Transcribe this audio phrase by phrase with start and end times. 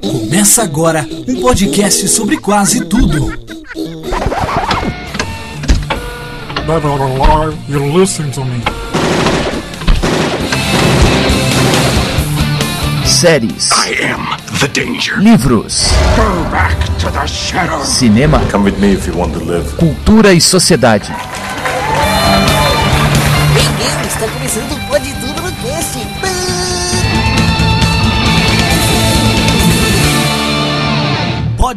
[0.00, 3.32] Começa agora um podcast sobre quase tudo.
[7.68, 8.60] You listen to me.
[13.04, 14.26] séries, I am
[14.58, 15.16] the danger.
[15.18, 15.86] livros,
[16.16, 17.86] Go back to the shadows.
[17.88, 19.76] cinema, Come with me if you want to live.
[19.76, 21.06] cultura e sociedade.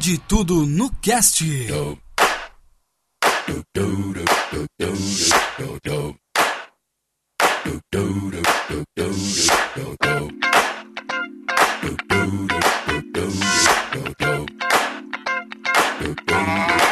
[0.09, 1.43] Pode tudo no cast.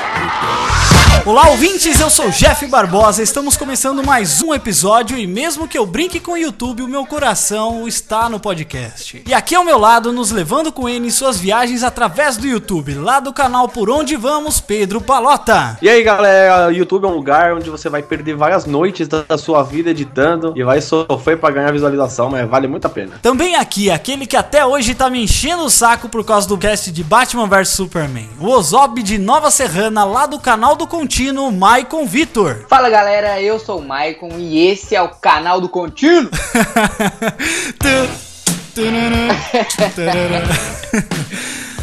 [1.27, 3.21] Olá, ouvintes, eu sou Jeff Barbosa.
[3.21, 7.05] Estamos começando mais um episódio e mesmo que eu brinque com o YouTube, o meu
[7.05, 9.23] coração está no podcast.
[9.27, 12.93] E aqui ao meu lado, nos levando com ele em suas viagens através do YouTube,
[12.93, 15.77] lá do canal Por Onde Vamos, Pedro Palota.
[15.81, 19.37] E aí galera, o YouTube é um lugar onde você vai perder várias noites da
[19.37, 23.19] sua vida editando e vai sofrer pra ganhar visualização, mas vale muito a pena.
[23.21, 26.89] Também aqui, aquele que até hoje tá me enchendo o saco por causa do cast
[26.89, 31.16] de Batman vs Superman, o Ozob de Nova Serrana, lá do canal do Contínuo,
[31.51, 32.67] Maicon Vitor.
[32.69, 36.29] Fala galera, eu sou o Maicon e esse é o canal do Contínuo.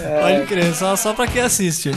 [0.05, 0.20] Tururu.
[0.20, 1.91] Pode crer, só, só pra quem assiste.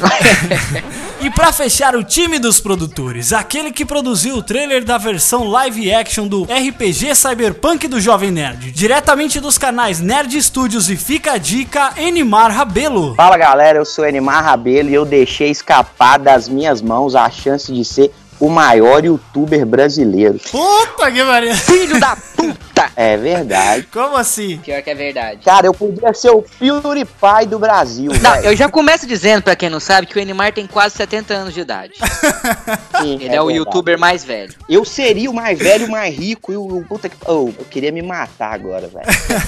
[1.22, 5.94] e pra fechar o time dos produtores, aquele que produziu o trailer da versão live
[5.94, 11.38] action do RPG Cyberpunk do Jovem Nerd, diretamente dos canais Nerd Studios e Fica a
[11.38, 13.16] Dica, Enimar Rabelo.
[13.16, 17.72] Fala galera, eu sou Enimar Rabelo e eu deixei escapar das minhas mãos a chance
[17.74, 20.40] de ser o maior youtuber brasileiro.
[20.52, 21.56] Puta que pariu.
[21.56, 22.92] Filho da puta!
[22.96, 23.88] É verdade.
[23.92, 24.58] Como assim?
[24.60, 25.40] Pior que é verdade.
[25.44, 28.46] Cara, eu podia ser o PewDiePie do Brasil, Não, velho.
[28.46, 31.54] eu já começo dizendo, pra quem não sabe, que o Enimar tem quase 70 anos
[31.56, 31.94] de idade.
[33.02, 33.54] Sim, Ele é, o verdade.
[33.58, 34.54] youtuber mais velho.
[34.70, 37.16] Eu seria o mais velho, o mais rico e o, puta que...
[37.26, 39.08] Oh, eu queria me matar agora, velho.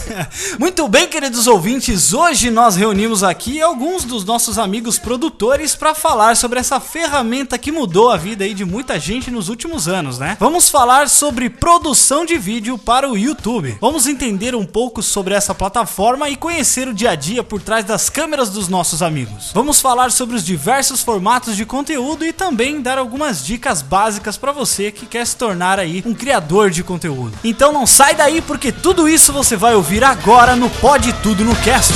[0.59, 6.35] Muito bem, queridos ouvintes, hoje nós reunimos aqui alguns dos nossos amigos produtores para falar
[6.35, 10.37] sobre essa ferramenta que mudou a vida aí de muita gente nos últimos anos, né?
[10.39, 13.77] Vamos falar sobre produção de vídeo para o YouTube.
[13.81, 17.83] Vamos entender um pouco sobre essa plataforma e conhecer o dia a dia por trás
[17.83, 19.51] das câmeras dos nossos amigos.
[19.53, 24.53] Vamos falar sobre os diversos formatos de conteúdo e também dar algumas dicas básicas para
[24.53, 27.37] você que quer se tornar aí um criador de conteúdo.
[27.43, 31.55] Então não sai daí porque tudo isso você vai ouvir agora no Pode Tudo no
[31.57, 31.95] Cast.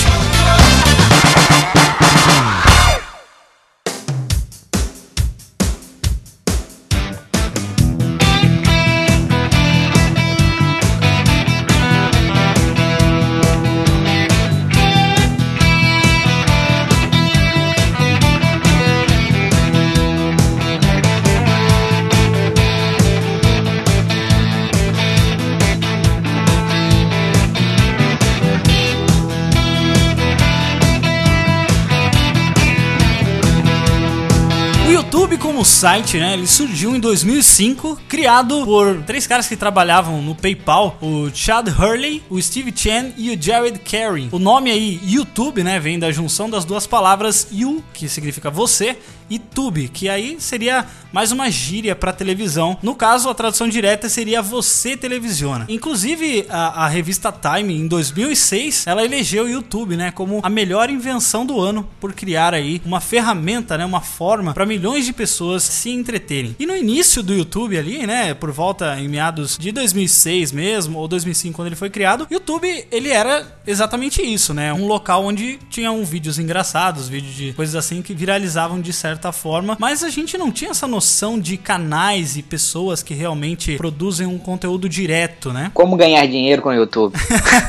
[35.84, 41.30] Site, né, ele surgiu em 2005, criado por três caras que trabalhavam no PayPal, o
[41.34, 44.30] Chad Hurley, o Steve Chen e o Jared Carey.
[44.32, 48.98] O nome aí, YouTube, né, vem da junção das duas palavras you, que significa você,
[49.30, 52.78] e tube, que aí seria mais uma gíria para televisão.
[52.84, 55.66] No caso, a tradução direta seria você televisiona.
[55.70, 60.90] Inclusive, a, a revista Time, em 2006, ela elegeu o YouTube, né, como a melhor
[60.90, 65.64] invenção do ano por criar aí uma ferramenta, né, uma forma para milhões de pessoas
[65.74, 66.56] se entreterem.
[66.60, 71.08] E no início do YouTube ali, né, por volta em meados de 2006 mesmo ou
[71.08, 76.04] 2005 quando ele foi criado, YouTube ele era exatamente isso, né, um local onde tinham
[76.04, 80.52] vídeos engraçados, vídeos de coisas assim que viralizavam de certa forma, mas a gente não
[80.52, 85.72] tinha essa noção de canais e pessoas que realmente produzem um conteúdo direto, né?
[85.74, 87.16] Como ganhar dinheiro com o YouTube?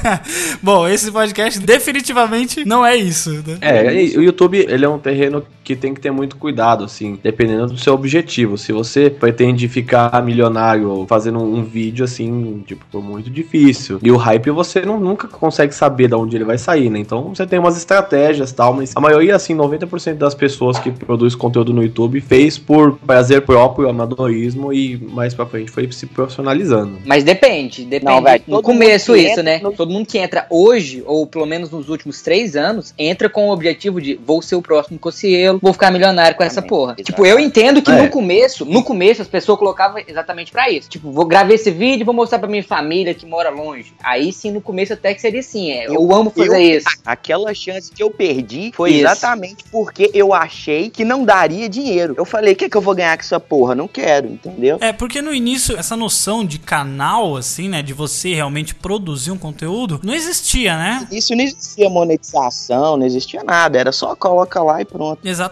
[0.63, 3.59] Bom, esse podcast definitivamente não é isso, né?
[3.61, 7.19] É, e o YouTube, ele é um terreno que tem que ter muito cuidado, assim,
[7.23, 8.59] dependendo do seu objetivo.
[8.59, 13.99] Se você pretende ficar milionário fazendo um vídeo, assim, tipo, muito difícil.
[14.03, 16.99] E o hype você não, nunca consegue saber de onde ele vai sair, né?
[16.99, 20.91] Então você tem umas estratégias e tal, mas a maioria, assim, 90% das pessoas que
[20.91, 26.07] produz conteúdo no YouTube fez por prazer próprio, amadorismo e mais pra frente foi se
[26.07, 26.99] profissionalizando.
[27.07, 28.05] Mas depende, depende.
[28.05, 29.61] Não, velho, no começo isso, entra né?
[29.63, 33.49] no- Todo mundo que entra hoje, ou pelo menos nos últimos três anos, entra com
[33.49, 36.83] o objetivo de vou ser o próximo Cocielo, vou ficar milionário com essa Exatamente, porra.
[36.99, 37.07] exatamente.
[37.07, 38.03] Tipo, eu entendo que É.
[38.03, 40.89] no começo, no começo as pessoas colocavam exatamente pra isso.
[40.89, 43.93] Tipo, vou gravar esse vídeo, vou mostrar pra minha família que mora longe.
[44.03, 46.87] Aí sim, no começo até que seria assim, é, eu, amo fazer eu- isso.
[47.05, 49.01] Aquela chance que eu perdi foi Isso.
[49.01, 52.15] exatamente porque eu achei que não daria dinheiro.
[52.17, 53.75] Eu falei, o que, que eu vou ganhar com essa porra?
[53.75, 54.79] Não quero, entendeu?
[54.81, 57.83] É, porque no início, essa noção de canal, assim, né?
[57.83, 61.07] De você realmente produzir um conteúdo, não existia, né?
[61.11, 63.79] Isso não existia monetização, não existia nada.
[63.79, 65.19] Era só coloca lá e pronto.
[65.25, 65.44] Exatamente,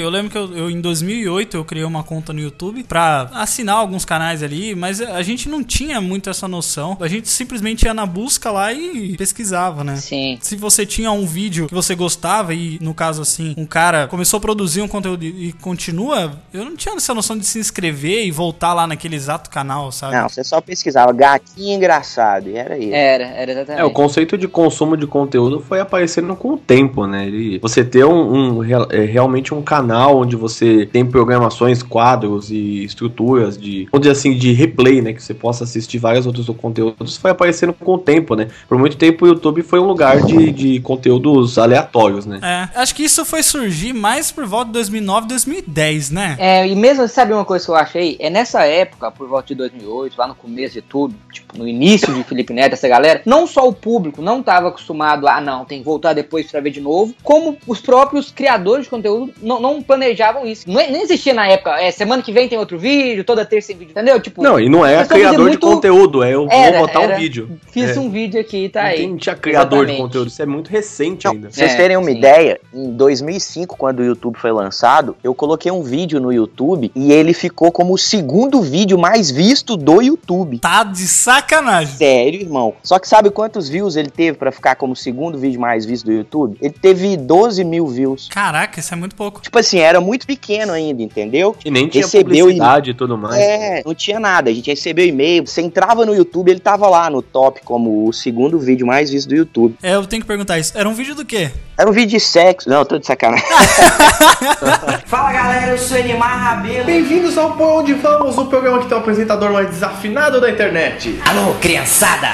[0.00, 3.76] eu lembro que eu, eu, em 2008 eu criei uma conta no YouTube pra assinar
[3.76, 6.96] alguns canais ali, mas a gente não tinha muito essa noção.
[7.00, 9.96] A gente simplesmente ia na busca lá e pesquisava, né?
[9.96, 10.38] Sim.
[10.40, 14.38] Se você tinha um vídeo que você gostava e, no caso assim, um cara começou
[14.38, 18.26] a produzir um conteúdo e e continua, eu não tinha essa noção de se inscrever
[18.26, 20.16] e voltar lá naquele exato canal, sabe?
[20.16, 22.92] Não, você só pesquisava gatinho engraçado e era isso.
[22.92, 23.80] Era, era exatamente.
[23.80, 27.26] É, o conceito de consumo de conteúdo foi aparecendo com o tempo, né?
[27.26, 29.04] Ele, você ter um, um real- é,
[29.38, 34.52] realmente um canal onde você tem programações, quadros e estruturas de, vamos dizer assim, de
[34.52, 35.12] replay, né?
[35.12, 38.48] Que você possa assistir vários outros conteúdos, foi aparecendo com o tempo, né?
[38.68, 42.40] Por muito tempo o YouTube foi um lugar de, de conteúdos aleatórios, né?
[42.42, 46.36] É, acho que isso foi surgir mais por volta de 2009, 2010, né?
[46.38, 48.16] É, e mesmo, sabe uma coisa que eu achei?
[48.20, 52.12] É nessa época, por volta de 2008, lá no começo de tudo, tipo, no início
[52.12, 55.64] de Felipe Neto, essa galera, não só o público não estava acostumado a, ah, não,
[55.64, 59.60] tem que voltar depois pra ver de novo, como os próprios criadores de conteúdo não,
[59.60, 60.68] não planejavam isso.
[60.68, 63.76] Não, nem existia na época, é, semana que vem tem outro vídeo, toda terça tem
[63.76, 64.20] vídeo, entendeu?
[64.20, 67.02] Tipo, Não, e não é criador fazendo de muito- conteúdo, é eu Era, vou botar
[67.02, 67.14] era.
[67.14, 67.58] um vídeo.
[67.72, 68.00] fiz É.
[68.00, 68.96] um vídeo aqui tá Não aí.
[68.98, 70.00] tem- tinha criador de Exatamente.
[70.02, 71.48] conteúdo, isso é muito recente Não, ainda.
[71.48, 72.16] pra vocês É, terem uma sim.
[72.18, 77.12] ideia, em 2005, quando o YouTube foi lançado, eu coloquei um vídeo no YouTube e
[77.12, 80.58] ele ficou como o segundo vídeo mais visto do YouTube.
[80.58, 81.96] Tá de sacanagem.
[81.96, 82.74] Sério, irmão.
[82.82, 86.04] Só que sabe quantos views ele teve pra ficar como o segundo vídeo mais visto
[86.06, 86.56] do YouTube?
[86.60, 88.28] Ele teve 12 mil views.
[88.30, 89.40] Caraca, isso é muito pouco.
[89.40, 91.56] Tipo assim, era muito pequeno ainda, entendeu?
[91.64, 93.36] E nem tinha Recebeu publicidade e tudo mais.
[93.36, 94.48] É, não tinha nada.
[94.48, 95.44] A gente recebeu e-mail.
[95.44, 99.28] Você entrava no YouTube, ele tava lá no top como o segundo vídeo mais visto
[99.28, 99.74] do YouTube.
[99.82, 100.78] É, eu tenho que perguntar isso.
[100.78, 101.50] Era um vídeo do quê?
[101.76, 102.68] Era um vídeo de sexo.
[102.70, 103.44] Não, tô de sacanagem.
[105.06, 106.84] Fala galera, eu sou Enimar Rabelo.
[106.84, 111.18] Bem-vindos ao Por Onde Vamos, o programa que tem o apresentador mais desafinado da internet.
[111.26, 112.32] Alô, criançada.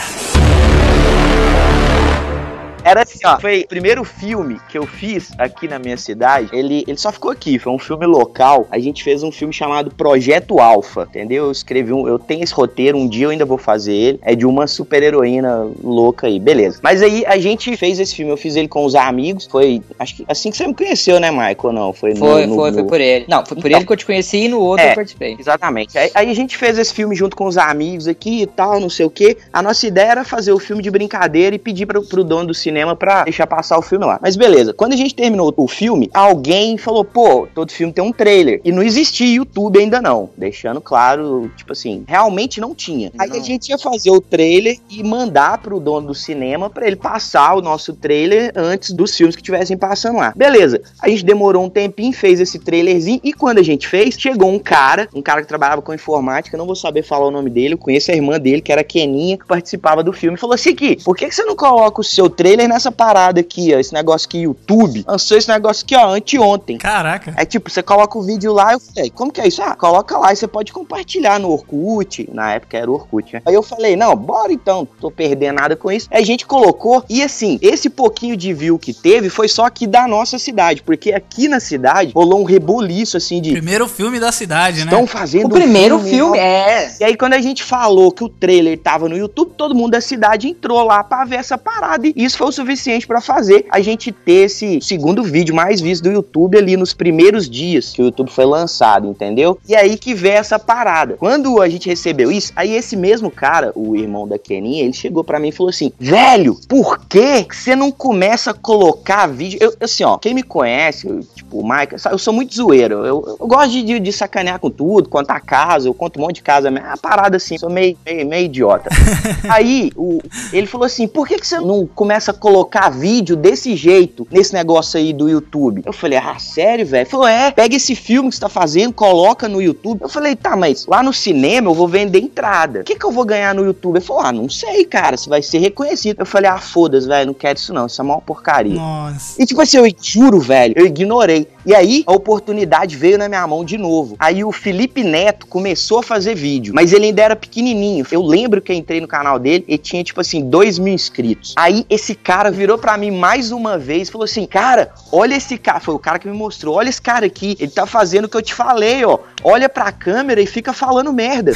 [2.85, 3.41] Era assim, ó.
[3.41, 6.49] Foi o primeiro filme que eu fiz aqui na minha cidade.
[6.53, 7.59] Ele, ele só ficou aqui.
[7.59, 8.67] Foi um filme local.
[8.71, 11.47] A gente fez um filme chamado Projeto Alpha, entendeu?
[11.47, 12.07] Eu escrevi um.
[12.07, 12.99] Eu tenho esse roteiro.
[12.99, 14.19] Um dia eu ainda vou fazer ele.
[14.23, 16.39] É de uma super heroína louca aí.
[16.39, 16.79] Beleza.
[16.83, 18.31] Mas aí a gente fez esse filme.
[18.31, 19.47] Eu fiz ele com os amigos.
[19.47, 19.83] Foi.
[19.99, 21.73] Acho que assim que você me conheceu, né, Michael?
[21.73, 21.93] Não.
[21.95, 23.25] Foi no- Foi, no- foi, no- foi por ele.
[23.29, 23.79] Não, foi por Então.
[23.79, 24.91] ele que eu te conheci e no outro É.
[24.91, 25.37] eu participei.
[25.39, 25.97] Exatamente.
[25.97, 28.91] Aí, aí a gente fez esse filme junto com os amigos aqui e tal, não
[28.91, 29.39] sei o que.
[29.53, 32.55] A nossa ideia era fazer o filme de brincadeira e pedir pro, pro dono do
[32.55, 34.19] cinema pra deixar passar o filme lá.
[34.21, 38.12] Mas beleza, quando a gente terminou o filme, alguém falou, pô, todo filme tem um
[38.12, 38.61] trailer.
[38.65, 40.31] E não existia YouTube ainda não.
[40.37, 43.11] Deixando claro, tipo assim, realmente não tinha.
[43.19, 46.97] Aí a gente ia fazer o trailer e mandar pro dono do cinema pra ele
[46.97, 50.32] passar o nosso trailer antes dos filmes que estivessem passando lá.
[50.37, 50.82] Beleza.
[51.00, 54.59] A gente demorou um tempinho, fez esse trailerzinho e quando a gente fez, chegou um
[54.59, 57.79] cara, um cara que trabalhava com informática, não vou saber falar o nome dele, eu
[57.79, 61.03] conheço a irmã dele, que era Keninha, que participava do filme, e falou assim aqui,
[61.05, 64.27] por que, que você não coloca o seu trailer nessa parada aqui, ó, esse negócio
[64.27, 65.05] aqui, YouTube?
[65.07, 66.79] Lançou esse negócio aqui, ó, anteontem.
[66.79, 67.35] Caraca.
[67.37, 69.63] É tipo, você coloca o vídeo lá, eu falei, como que é isso?
[69.63, 72.29] Ah, coloca lá e você pode compartilhar no Orkut.
[72.33, 73.43] Na época era o Orkut, né?
[73.47, 76.09] Aí eu falei, não, bora então, tô perdendo nada com isso.
[76.11, 79.87] Aí a gente colocou, e assim, esse pouquinho de view que teve foi só aqui
[79.87, 84.33] da nossa cidade, porque aqui na cidade rolou um reboliço, assim, de Primeiro filme da
[84.33, 84.85] cidade, né?
[84.85, 86.41] estão fazendo O primeiro filme, filme, ó.
[86.41, 86.97] é.
[87.01, 90.01] E aí, quando a gente falou que o trailer tava no YouTube, todo mundo da
[90.01, 92.06] cidade entrou lá pra ver essa parada.
[92.06, 96.05] E isso foi o suficiente pra fazer a gente ter esse segundo vídeo mais visto
[96.05, 99.58] do YouTube ali nos primeiros dias que o YouTube foi lançado, entendeu?
[99.69, 101.17] E aí que veio essa parada.
[101.19, 105.25] Quando a gente recebeu isso, aí esse mesmo cara, o irmão da Keninha, ele chegou
[105.25, 109.58] pra mim e falou assim: velho, por que você não começa a colocar vídeo?
[109.61, 113.05] Eu, assim, ó, quem me conhece, eu, tipo, o sabe, eu sou muito zoeiro.
[113.05, 116.37] Eu, eu gosto de, de, de sacanear com tudo, contar casa, eu conto um monte
[116.37, 118.91] de casa, é uma parada assim, sou meio, meio, meio idiota.
[119.49, 120.20] Aí, o,
[120.53, 124.53] ele falou assim: por que, que você não começa a colocar vídeo desse jeito nesse
[124.53, 125.82] negócio aí do YouTube?
[125.84, 127.08] Eu falei, ah, sério, velho?
[127.08, 130.03] Falou, é, pega esse filme que você tá fazendo, coloca no YouTube.
[130.03, 132.81] Eu falei, tá, mas lá no cinema eu vou vender entrada.
[132.81, 133.96] O que, que eu vou ganhar no YouTube?
[133.96, 136.20] Ele falou, ah, não sei, cara, você vai ser reconhecido.
[136.20, 138.74] Eu falei, ah, foda-se, velho, não quero isso não, isso é uma porcaria.
[138.74, 139.41] Nossa.
[139.41, 141.48] E tipo assim, eu juro, velho, eu ignorei.
[141.67, 144.17] E aí a oportunidade veio na minha mão de novo.
[144.19, 148.06] Aí o Felipe Neto começou a fazer vídeo, mas ele ainda era pequenininho.
[148.11, 151.55] Eu lembro que eu entrei no canal dele e tinha tipo assim, 2 mil inscritos.
[151.56, 155.56] Aí esse cara virou pra mim mais uma vez e falou assim: Cara, olha esse
[155.56, 155.81] cara.
[155.81, 158.37] Foi o cara que me mostrou: Olha esse cara aqui, ele tá fazendo o que
[158.37, 159.19] eu te falei, ó.
[159.43, 161.53] Olha pra câmera e fica falando merda.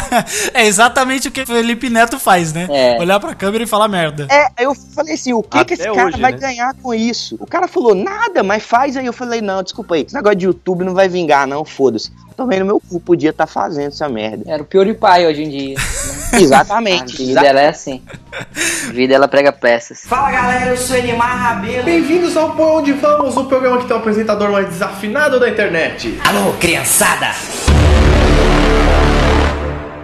[0.52, 2.68] é exatamente o que o Felipe Neto faz, né?
[2.70, 2.98] É.
[2.98, 4.26] Olhar pra câmera e falar merda.
[4.30, 6.38] É, aí eu falei assim, o que, Até que esse cara hoje, vai né?
[6.38, 7.36] ganhar com isso?
[7.40, 9.06] O cara falou, nada, mas faz aí.
[9.06, 12.12] Eu falei, não, desculpa aí, esse negócio de YouTube não vai vingar, não, foda-se.
[12.36, 14.44] Tomei no meu cu, podia estar fazendo essa merda.
[14.46, 15.76] Era o PewDiePie hoje em dia.
[16.32, 17.16] A Exatamente.
[17.16, 18.00] vida ela é assim.
[18.88, 20.02] A vida ela prega peças.
[20.06, 21.82] Fala galera, eu sou Enimar Rabelo.
[21.82, 26.20] Bem-vindos ao Por Onde Vamos, o programa que tem o apresentador mais desafinado da internet.
[26.24, 27.34] Alô, criançada.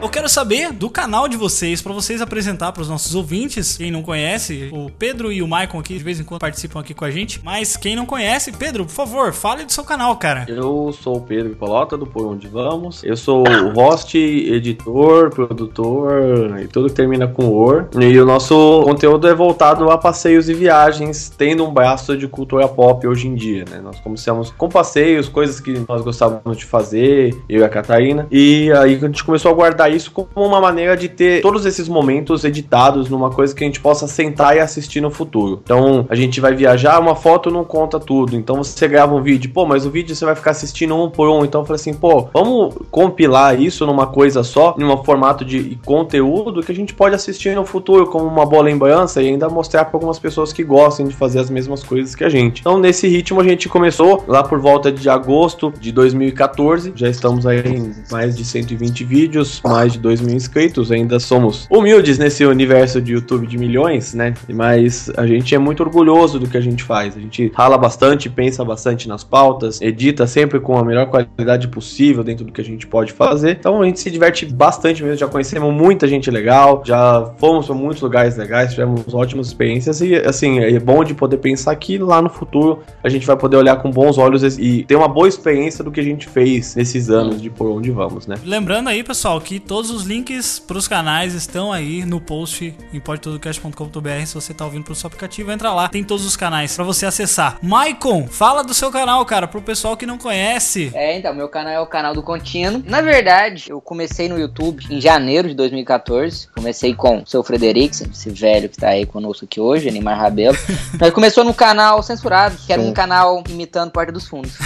[0.07, 3.77] Eu quero saber do canal de vocês, pra vocês apresentar pros nossos ouvintes.
[3.77, 6.95] Quem não conhece, o Pedro e o Maicon aqui de vez em quando participam aqui
[6.95, 7.41] com a gente.
[7.45, 10.47] Mas quem não conhece, Pedro, por favor, fale do seu canal, cara.
[10.47, 13.03] Eu sou o Pedro Polota, do Por Onde Vamos.
[13.03, 17.89] Eu sou o host, editor, produtor e tudo que termina com OR.
[18.01, 22.69] E o nosso conteúdo é voltado a passeios e viagens, tendo um braço de cultura
[22.69, 23.81] pop hoje em dia, né?
[23.83, 28.29] Nós começamos com passeios, coisas que nós gostávamos de fazer, eu e a Catarina.
[28.31, 31.88] E aí a gente começou a guardar isso como uma maneira de ter todos esses
[31.88, 35.61] momentos editados numa coisa que a gente possa sentar e assistir no futuro.
[35.62, 38.37] Então, a gente vai viajar, uma foto não conta tudo.
[38.37, 41.29] Então, você grava um vídeo, pô, mas o vídeo você vai ficar assistindo um por
[41.29, 41.45] um.
[41.45, 46.62] Então, eu falei assim, pô, vamos compilar isso numa coisa só, num formato de conteúdo
[46.62, 49.97] que a gente pode assistir no futuro como uma boa lembrança e ainda mostrar para
[49.97, 52.61] algumas pessoas que gostem de fazer as mesmas coisas que a gente.
[52.61, 56.93] Então, nesse ritmo, a gente começou lá por volta de agosto de 2014.
[56.95, 60.90] Já estamos aí em mais de 120 vídeos, mais de 2 mil inscritos.
[60.90, 64.35] Ainda somos humildes nesse universo de YouTube de milhões, né?
[64.49, 67.16] Mas a gente é muito orgulhoso do que a gente faz.
[67.16, 72.23] A gente rala bastante, pensa bastante nas pautas, edita sempre com a melhor qualidade possível
[72.23, 73.57] dentro do que a gente pode fazer.
[73.59, 75.16] Então a gente se diverte bastante mesmo.
[75.19, 80.14] Já conhecemos muita gente legal, já fomos para muitos lugares legais, tivemos ótimas experiências e
[80.14, 83.76] assim, é bom de poder pensar que lá no futuro a gente vai poder olhar
[83.76, 87.40] com bons olhos e ter uma boa experiência do que a gente fez nesses anos
[87.40, 88.37] de por onde vamos, né?
[88.45, 94.27] Lembrando aí, pessoal, que todos os links pros canais estão aí no post em podtodocast.com.br.
[94.27, 97.05] Se você tá ouvindo pelo seu aplicativo, entra lá, tem todos os canais pra você
[97.05, 97.59] acessar.
[97.61, 100.93] Maicon, fala do seu canal, cara, pro pessoal que não conhece.
[100.95, 102.83] É, então, meu canal é o canal do Contínuo.
[102.87, 106.49] Na verdade, eu comecei no YouTube em janeiro de 2014.
[106.55, 110.57] Comecei com o seu Frederiksen, esse velho que tá aí conosco aqui hoje, Animar Rabelo.
[111.01, 114.57] Mas começou no canal Censurado, que era um canal imitando Porta dos Fundos.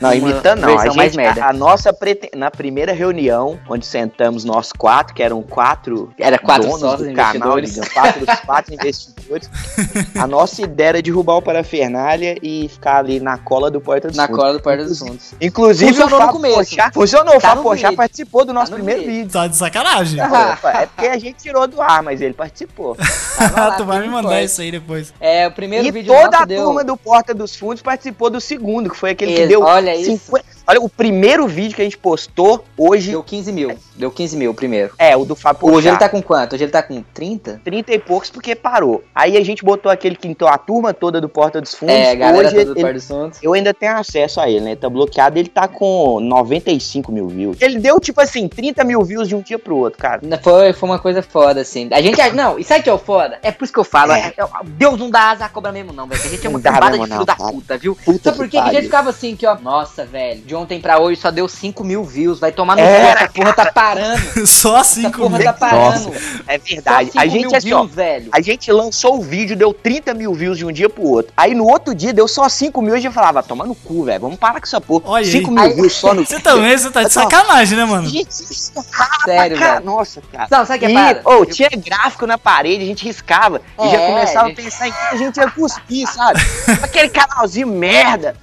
[0.00, 0.70] Não, imitando não.
[0.70, 1.44] A, versão mais gente, merda.
[1.44, 2.30] a, a nossa prete...
[2.34, 7.14] na primeira reunião, onde sentamos nós quatro, que eram quatro Era quatro donos sócios do
[7.14, 9.50] canal, digamos, quatro, quatro investidores.
[10.18, 14.16] A nossa ideia era derrubar o parafernália e ficar ali na cola do Porta dos
[14.16, 14.40] Na Fundos.
[14.40, 15.34] cola do Porta dos Fundos.
[15.40, 16.56] Inclusive, Funcionou o no começo.
[16.70, 17.96] Pochá, funcionou, o Tá Fábio no Pochá vídeo.
[17.96, 19.14] participou do nosso no primeiro vídeo.
[19.16, 19.32] vídeo.
[19.32, 20.20] Tá de sacanagem.
[20.22, 22.96] Opa, é porque a gente tirou do ar, mas ele participou.
[23.56, 24.44] Lá, tu vai me e mandar forte.
[24.44, 25.12] isso aí depois.
[25.20, 26.64] É, o primeiro E vídeo toda nosso a deu...
[26.64, 30.30] turma do Porta dos Fundos participou do segundo, que foi aquele que deu olha isso.
[30.66, 33.78] 50 Olha, o primeiro vídeo que a gente postou hoje Deu 15 mil.
[33.94, 34.92] Deu 15 mil o primeiro.
[34.98, 35.76] é o do Fábio Pochá.
[35.76, 36.54] Hoje ele tá com quanto?
[36.54, 37.60] Hoje ele tá com 30?
[37.64, 39.02] 30 e poucos porque parou.
[39.14, 41.94] Aí a gente botou aquele que entrou a turma toda do Porta dos Fundos.
[41.94, 43.38] É, galera hoje toda do Porta dos Fundos.
[43.42, 44.76] eu ainda tenho acesso a ele, né?
[44.76, 47.56] Tá bloqueado, ele tá com 95 mil views.
[47.60, 50.20] Ele deu, tipo assim, 30 mil views de um dia pro outro, cara.
[50.42, 51.88] Foi, foi uma coisa foda, assim.
[51.92, 52.16] A gente.
[52.32, 53.38] Não, e sabe o que é o foda?
[53.42, 54.12] É por isso que eu falo.
[54.12, 54.32] É.
[54.36, 56.20] é- Deus não dá asa à cobra mesmo, não, velho.
[56.22, 57.52] A gente é uma Não cambada de não, filho da cara.
[57.52, 57.96] puta, viu?
[58.04, 58.62] Puta Sabe por que quê?
[58.62, 59.56] Que a gente ficava assim, que, ó.
[59.58, 60.40] Nossa, velho.
[60.42, 62.40] De ontem pra hoje só deu 5 mil views.
[62.40, 64.46] Vai tomar no cu, Era, essa porra tá parando.
[64.46, 65.46] Só Essa 5 porra mil.
[65.46, 66.12] tá parando.
[66.46, 67.10] É Só verdade.
[67.12, 68.28] 5 A gente, mil assim, ó, views, velho.
[68.32, 71.32] a gente lançou o vídeo, deu 30 mil views de um dia pro outro.
[71.36, 74.04] Aí no outro dia deu só 5 mil e a gente falava, toma no cu,
[74.04, 74.20] velho.
[74.20, 75.04] Vamos parar com essa porra.
[75.06, 75.30] Olha aí.
[75.30, 78.08] 5 mil Aí- views só no Você também, você tá de sacanagem, né, mano?
[78.08, 78.82] Gente, é
[79.24, 79.86] Sério, cara, velho.
[79.86, 80.48] Nossa, cara.
[80.50, 81.20] Não, sabe o que é E, parada?
[81.24, 84.60] ô, tinha gráfico na parede, a gente riscava e É, já começava gente.
[84.60, 86.40] a pensar em que a gente ia cuspir, sabe?
[86.82, 88.36] Aquele canalzinho merda.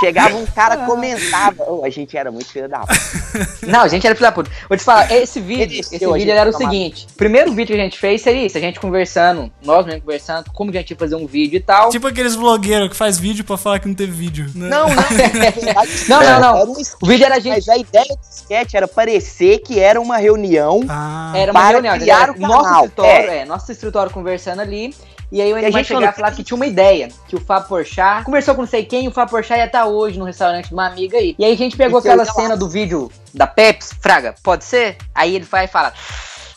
[0.00, 1.64] Chegava um cara, comentava.
[1.70, 2.94] Ô, a gente era muito filho da puta.
[3.66, 4.50] Não, a gente era filho da puta.
[4.68, 6.70] Vou te falar, esse vídeo, esse vídeo era o tomar.
[6.70, 7.06] seguinte.
[7.16, 10.70] Primeiro vídeo que a gente fez seria isso, a gente conversando, nós mesmo conversando, como
[10.70, 11.90] que a gente ia fazer um vídeo e tal.
[11.90, 14.46] Tipo aqueles blogueiros que faz vídeo pra falar que não teve vídeo.
[14.54, 14.68] né?
[14.68, 14.98] Não, não.
[16.08, 16.72] Não, não, não.
[17.02, 17.56] O vídeo era a gente.
[17.56, 20.80] Mas a ideia do sketch era parecer que era uma reunião.
[20.88, 22.84] Ah, Era uma para reunião, criar era o nosso canal.
[22.84, 23.44] escritório, é.
[23.44, 24.94] nosso escritório conversando ali.
[25.30, 27.40] E aí o Neymar gente chegava falou, e falava que tinha uma ideia, que o
[27.40, 30.24] Fábio Porchat conversou com não sei quem, e o Fábio Porchat ia estar hoje no
[30.24, 31.36] restaurante de uma amiga aí.
[31.38, 34.96] E aí a gente pegou E aquela cena do vídeo da Pepsi, Fraga, pode ser?
[35.14, 35.92] Aí ele vai e fala,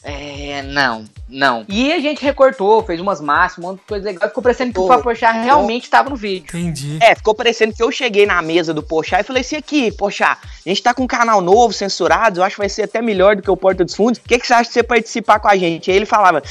[0.03, 1.63] é, não, Não.
[1.69, 4.27] E a gente recortou, fez umas massas, um monte de coisa legal.
[4.27, 6.47] Ficou parecendo que o Pô, Fábio Porchat realmente tava no vídeo.
[6.57, 6.97] Entendi.
[7.01, 10.37] É, ficou parecendo que eu cheguei na mesa do Pochá e falei assim, aqui, Pochá,
[10.43, 13.35] a gente tá com um canal novo, censurado, eu acho que vai ser até melhor
[13.35, 14.19] do que o Porta dos Fundos.
[14.19, 15.91] O que, que você acha de você participar com a gente?
[15.91, 16.41] Aí ele falava,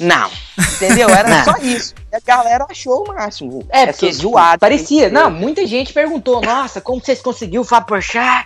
[0.00, 0.30] não,
[0.74, 1.08] entendeu?
[1.08, 1.94] Era só isso.
[2.12, 3.64] A galera achou o máximo.
[3.70, 4.58] É, Essa porque tipo, zoada.
[4.58, 5.08] parecia.
[5.08, 7.96] Não, muita gente perguntou, nossa, como vocês conseguiram o Fábio?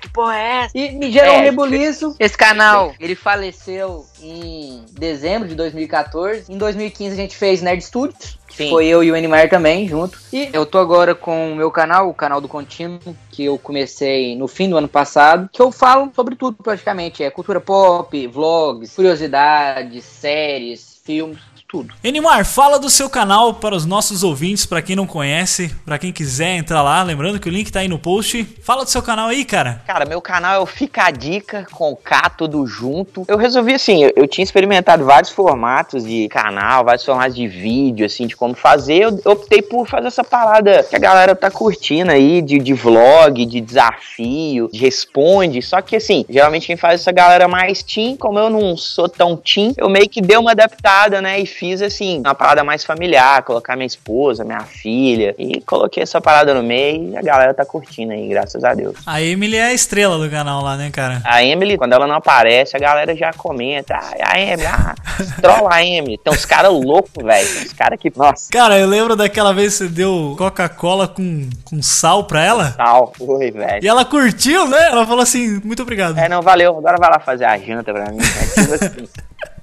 [0.00, 0.79] Que porra é essa?
[0.79, 2.15] E me gerou É, um rebuliço.
[2.19, 6.53] Esse canal, ele faleceu em dezembro de 2014.
[6.53, 8.38] Em 2015 a gente fez Nerd Studios.
[8.57, 8.71] Sim.
[8.71, 10.19] Foi eu e o Animar também, junto.
[10.33, 12.99] E eu tô agora com o meu canal, o canal do Contínuo,
[13.31, 17.23] que eu comecei no fim do ano passado, que eu falo sobre tudo praticamente.
[17.23, 21.95] É cultura pop, vlogs, curiosidades, séries, filmes, tudo.
[22.02, 26.12] Enimar, fala do seu canal para os nossos ouvintes, para quem não conhece, para quem
[26.12, 28.45] quiser entrar lá, lembrando que o link tá aí no post.
[28.62, 29.83] Fala do seu canal aí, cara.
[29.87, 33.25] Cara, meu canal é o Fica a Dica com o K tudo junto.
[33.28, 38.06] Eu resolvi assim, eu, eu tinha experimentado vários formatos de canal, vários formatos de vídeo,
[38.06, 39.02] assim, de como fazer.
[39.02, 43.45] Eu optei por fazer essa parada que a galera tá curtindo aí, de, de vlog,
[43.45, 45.61] de desafio, de responde.
[45.61, 49.37] Só que assim, geralmente quem faz essa galera mais teen, como eu não sou tão
[49.37, 51.38] teen, eu meio que dei uma adaptada, né?
[51.40, 55.35] E fiz assim, uma parada mais familiar, colocar minha esposa, minha filha.
[55.39, 58.97] E coloquei essa parada no meio e a galera tá curtindo aí, graças a Deus.
[59.07, 61.21] A Emily é a estrela do canal lá, né, cara?
[61.25, 63.95] A Emily, quando ela não aparece, a galera já comenta.
[63.95, 64.95] Ah, a Emily, ah,
[65.41, 66.19] trola a Emily.
[66.19, 67.49] Tem uns caras loucos, velho.
[67.49, 71.49] Tem uns caras que, nossa, Cara, eu lembro daquela vez que você deu Coca-Cola com,
[71.65, 72.75] com sal pra ela.
[72.77, 73.13] tal.
[73.19, 73.85] Oi, velho.
[73.85, 74.89] E ela curtiu, né?
[74.91, 76.19] Ela falou assim, muito obrigado.
[76.19, 76.77] É, não, valeu.
[76.77, 78.19] Agora vai lá fazer a janta pra mim.
[78.19, 79.09] É tipo assim.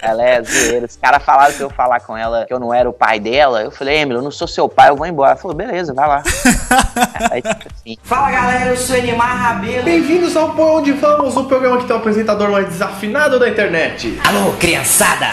[0.04, 0.86] Ela é zoeira.
[0.86, 3.62] Os caras falaram que eu falar com ela que eu não era o pai dela.
[3.62, 5.32] Eu falei, Emily, eu não sou seu pai, eu vou embora.
[5.32, 6.24] Ela falou, beleza, vai lá.
[7.32, 7.98] Aí, tipo assim.
[8.04, 9.84] Fala galera, eu sou Animar Rabelo.
[9.84, 14.20] Bem-vindos ao Por Onde Vamos, o programa que tem o apresentador mais desafinado da internet.
[14.26, 15.28] Alô, criançada.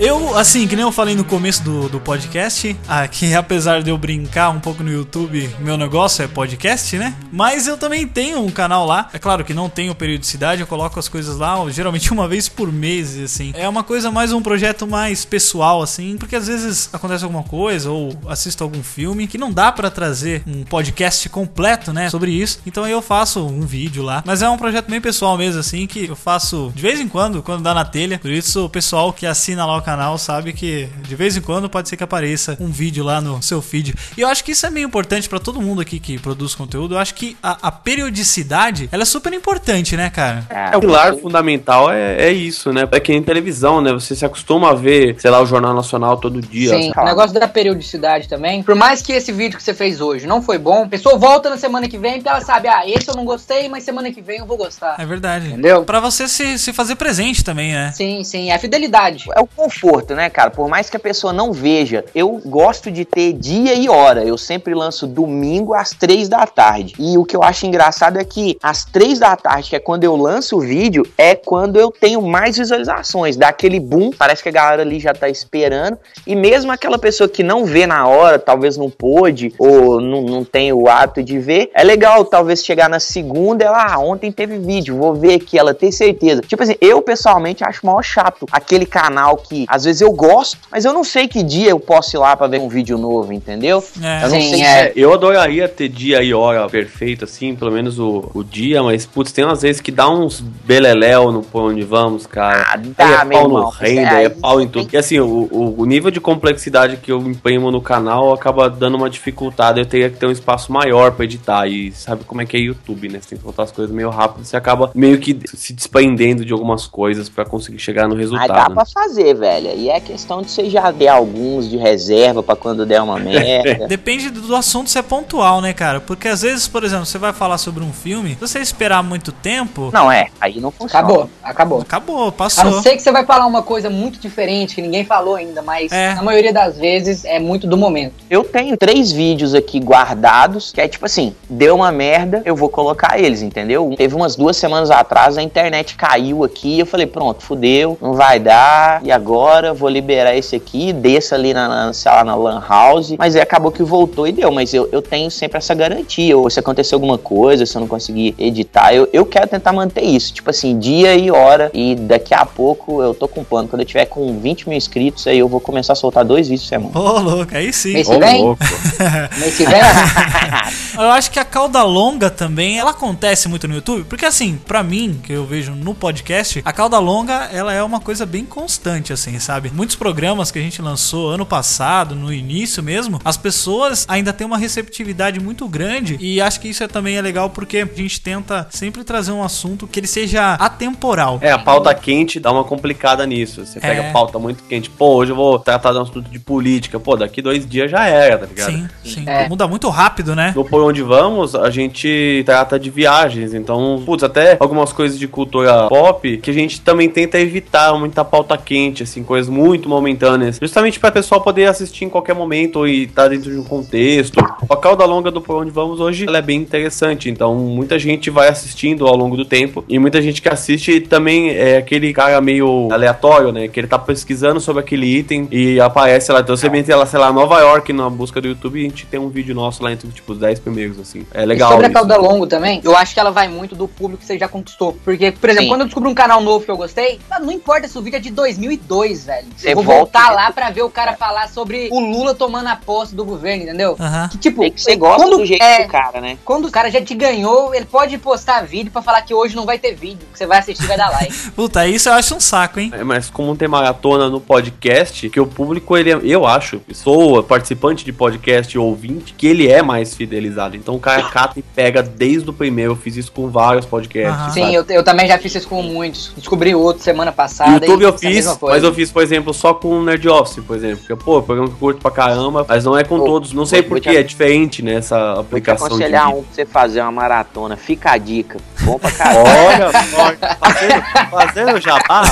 [0.00, 3.98] Eu, assim, que nem eu falei no começo do, do podcast, aqui, apesar de eu
[3.98, 7.14] brincar um pouco no YouTube, meu negócio é podcast, né?
[7.30, 9.10] Mas eu também tenho um canal lá.
[9.12, 12.72] É claro que não tenho periodicidade, eu coloco as coisas lá, geralmente uma vez por
[12.72, 13.52] mês, assim.
[13.54, 17.90] É uma coisa mais um projeto mais pessoal, assim, porque às vezes acontece alguma coisa
[17.90, 22.60] ou assisto algum filme que não dá pra trazer um podcast completo, né, sobre isso.
[22.64, 24.22] Então eu faço um vídeo lá.
[24.24, 27.42] Mas é um projeto bem pessoal mesmo, assim, que eu faço de vez em quando,
[27.42, 28.18] quando dá na telha.
[28.18, 31.68] Por isso o pessoal que assina lá o canal sabe que de vez em quando
[31.68, 33.94] pode ser que apareça um vídeo lá no seu feed.
[34.16, 36.94] E eu acho que isso é meio importante pra todo mundo aqui que produz conteúdo.
[36.94, 40.44] Eu acho que a, a periodicidade, ela é super importante, né, cara?
[40.50, 42.88] É, o pilar fundamental é, é isso, né?
[42.90, 43.92] É que em televisão, né?
[43.92, 46.70] Você se acostuma a ver, sei lá, o Jornal Nacional todo dia.
[46.70, 48.62] Sim, o negócio da periodicidade também.
[48.62, 51.50] Por mais que esse vídeo que você fez hoje não foi bom, a pessoa volta
[51.50, 54.20] na semana que vem porque ela sabe, ah, esse eu não gostei, mas semana que
[54.20, 54.96] vem eu vou gostar.
[54.98, 55.48] É verdade.
[55.48, 55.84] Entendeu?
[55.84, 57.92] Pra você se, se fazer presente também, né?
[57.92, 59.26] Sim, sim, é a fidelidade.
[59.34, 59.46] É o
[59.80, 60.50] conforto, né, cara?
[60.50, 64.24] Por mais que a pessoa não veja, eu gosto de ter dia e hora.
[64.24, 66.94] Eu sempre lanço domingo às três da tarde.
[66.98, 70.04] E o que eu acho engraçado é que às três da tarde, que é quando
[70.04, 73.36] eu lanço o vídeo, é quando eu tenho mais visualizações.
[73.36, 75.98] Dá aquele boom, parece que a galera ali já tá esperando.
[76.26, 80.44] E mesmo aquela pessoa que não vê na hora, talvez não pôde, ou não, não
[80.44, 84.58] tem o hábito de ver, é legal talvez chegar na segunda, ela, ah, ontem teve
[84.58, 86.42] vídeo, vou ver aqui, ela tem certeza.
[86.42, 90.84] Tipo assim, eu pessoalmente acho mal chato aquele canal que às vezes eu gosto, mas
[90.84, 93.82] eu não sei que dia eu posso ir lá pra ver um vídeo novo, entendeu?
[94.02, 94.24] É.
[94.24, 94.80] Eu não Sim, sei é.
[94.80, 99.06] É, eu adoraria ter dia e hora perfeito, assim, pelo menos o, o dia, mas,
[99.06, 102.64] putz, tem umas vezes que dá uns beleléu no por onde vamos, cara.
[102.68, 104.88] Ah, Aí dá, é meu pau no render, Isso aí é pau em tudo.
[104.92, 108.96] E assim, o, o, o nível de complexidade que eu empenho no canal acaba dando
[108.96, 109.78] uma dificuldade.
[109.78, 111.66] Eu teria que ter um espaço maior pra editar.
[111.66, 113.20] E sabe como é que é YouTube, né?
[113.20, 114.44] Você tem que botar as coisas meio rápido.
[114.44, 118.36] Você acaba meio que se desprendendo de algumas coisas pra conseguir chegar no Mas dá
[118.36, 118.68] resultado.
[118.70, 118.74] né?
[118.74, 119.49] pra fazer, velho.
[119.58, 123.86] E é questão de você já ter alguns de reserva pra quando der uma merda.
[123.88, 126.00] Depende do assunto se é pontual, né, cara?
[126.00, 129.32] Porque às vezes, por exemplo, você vai falar sobre um filme, se você esperar muito
[129.32, 131.04] tempo, Não, é, aí não funciona.
[131.04, 131.80] Acabou, acabou.
[131.80, 132.82] acabou, A não passou.
[132.82, 136.14] ser que você vai falar uma coisa muito diferente que ninguém falou ainda, mas É.
[136.14, 138.14] na maioria das vezes é muito do momento.
[138.28, 142.68] Eu tenho três vídeos aqui guardados, que é tipo assim, deu uma merda, eu vou
[142.68, 143.92] colocar eles, entendeu?
[143.96, 148.38] Teve umas duas semanas atrás, a internet caiu aqui, eu falei, pronto, fudeu, não vai
[148.38, 149.39] dar, e agora?
[149.40, 153.14] Hora, vou liberar esse aqui, desça ali na, na, sei lá, na Lan House.
[153.18, 154.50] Mas aí acabou que voltou e deu.
[154.50, 156.36] Mas eu, eu tenho sempre essa garantia.
[156.36, 160.02] Ou se acontecer alguma coisa, se eu não conseguir editar, eu, eu quero tentar manter
[160.02, 160.32] isso.
[160.32, 161.70] Tipo assim, dia e hora.
[161.72, 163.68] E daqui a pouco eu tô com plano.
[163.68, 166.68] Quando eu tiver com 20 mil inscritos, aí eu vou começar a soltar dois vídeos
[166.68, 166.98] por semana.
[166.98, 167.94] Ô, louco, aí sim.
[167.94, 168.42] Mês Ô, que vem?
[168.42, 168.64] louco.
[169.40, 169.80] Mês que vem?
[170.94, 174.82] Eu acho que a cauda longa também, ela acontece muito no YouTube, porque assim, pra
[174.82, 179.12] mim, que eu vejo no podcast, a cauda longa, ela é uma coisa bem constante,
[179.12, 179.70] assim, sabe?
[179.72, 184.46] Muitos programas que a gente lançou ano passado, no início mesmo, as pessoas ainda têm
[184.46, 188.20] uma receptividade muito grande e acho que isso é, também é legal porque a gente
[188.20, 191.38] tenta sempre trazer um assunto que ele seja atemporal.
[191.42, 193.64] É, a pauta quente dá uma complicada nisso.
[193.66, 194.12] Você pega É.
[194.12, 194.88] pauta muito quente.
[194.88, 196.98] Pô, hoje eu vou tratar de um assunto de política.
[196.98, 198.70] Pô, daqui dois dias já era, tá ligado?
[198.72, 199.24] Sim, sim.
[199.26, 199.48] É.
[199.48, 200.52] Muda muito rápido, né?
[200.56, 203.52] No Por Onde Vamos, a gente trata de viagens.
[203.54, 208.24] Então, putz, até algumas coisas de cultura pop que a gente também tenta evitar muita
[208.24, 210.58] pauta quente, assim, coisas muito momentâneas.
[210.60, 214.40] Justamente pra pessoal poder assistir em qualquer momento e estar dentro de um contexto.
[214.68, 217.28] A cauda longa do Por Onde Vamos hoje ela é bem interessante.
[217.30, 219.84] Então, muita gente vai assistindo ao longo do tempo.
[219.88, 223.68] E muita gente que assiste também é aquele cara meio aleatório, né?
[223.68, 226.40] Que ele tá pesquisando sobre aquele item e aparece lá.
[226.40, 229.06] Então, você entra lá, sei lá, Nova York na busca do YouTube e a gente
[229.06, 231.26] tem um vídeo nosso lá entre tipo, os 10 primeiros, assim.
[231.32, 231.70] É E legal.
[231.70, 231.98] sobre a isso.
[231.98, 234.96] cauda longo também, eu acho que ela vai muito do público que você já conquistou.
[235.04, 235.68] Porque, por exemplo, Sim.
[235.70, 238.16] quando eu descubro um canal novo que eu gostei, ah, não importa se o vídeo
[238.16, 239.46] é de 2002, velho.
[239.56, 242.68] Você eu vou volta voltar lá pra ver o cara falar sobre o Lula tomando
[242.68, 243.96] a posse do governo, entendeu?
[244.30, 246.38] Que, tipo, Tem que você gosta quando, do jeito é, do cara, né?
[246.44, 249.66] quando o cara já te ganhou, ele pode postar vídeo pra falar que hoje não
[249.66, 251.32] vai ter vídeo, que você vai assistir e vai dar like.
[251.52, 252.90] Puta, isso eu acho um saco, hein?
[252.94, 257.42] É, mas como tem maratona no podcast, que o público, ele é- eu acho, sou
[257.42, 260.76] participante de podcast ou ouvinte, que ele é mais fidelizado.
[260.76, 262.92] Então o cara cata e pega desde o primeiro.
[262.92, 264.52] Eu fiz isso com vários podcasts.
[264.54, 266.32] Sim, eu, eu também já fiz isso com muitos.
[266.36, 267.84] Descobri outro semana passada.
[267.84, 270.62] YouTube e eu essa fiz, mas eu fiz, por exemplo, só com o Nerd Office,
[270.64, 270.98] por exemplo.
[271.06, 273.52] Porque, pô, programa que eu curto pra caramba, mas não é com Pô, todos.
[273.52, 276.52] Não sei porquê, te- é diferente, né, essa Vou te aplicação de aconselhar um pra
[276.52, 277.76] você fazer uma maratona.
[277.76, 278.58] Fica a dica.
[278.80, 279.44] Bom pra caralho.
[279.46, 282.24] Olha, fazendo, fazendo jabá.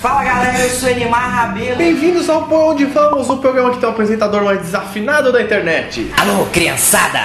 [0.00, 1.76] Fala galera, eu sou Elimar Rabelo.
[1.76, 6.12] Bem-vindos ao Por Onde Vamos, o programa que tem o apresentador mais desafinado da internet.
[6.16, 7.24] Alô, criançada.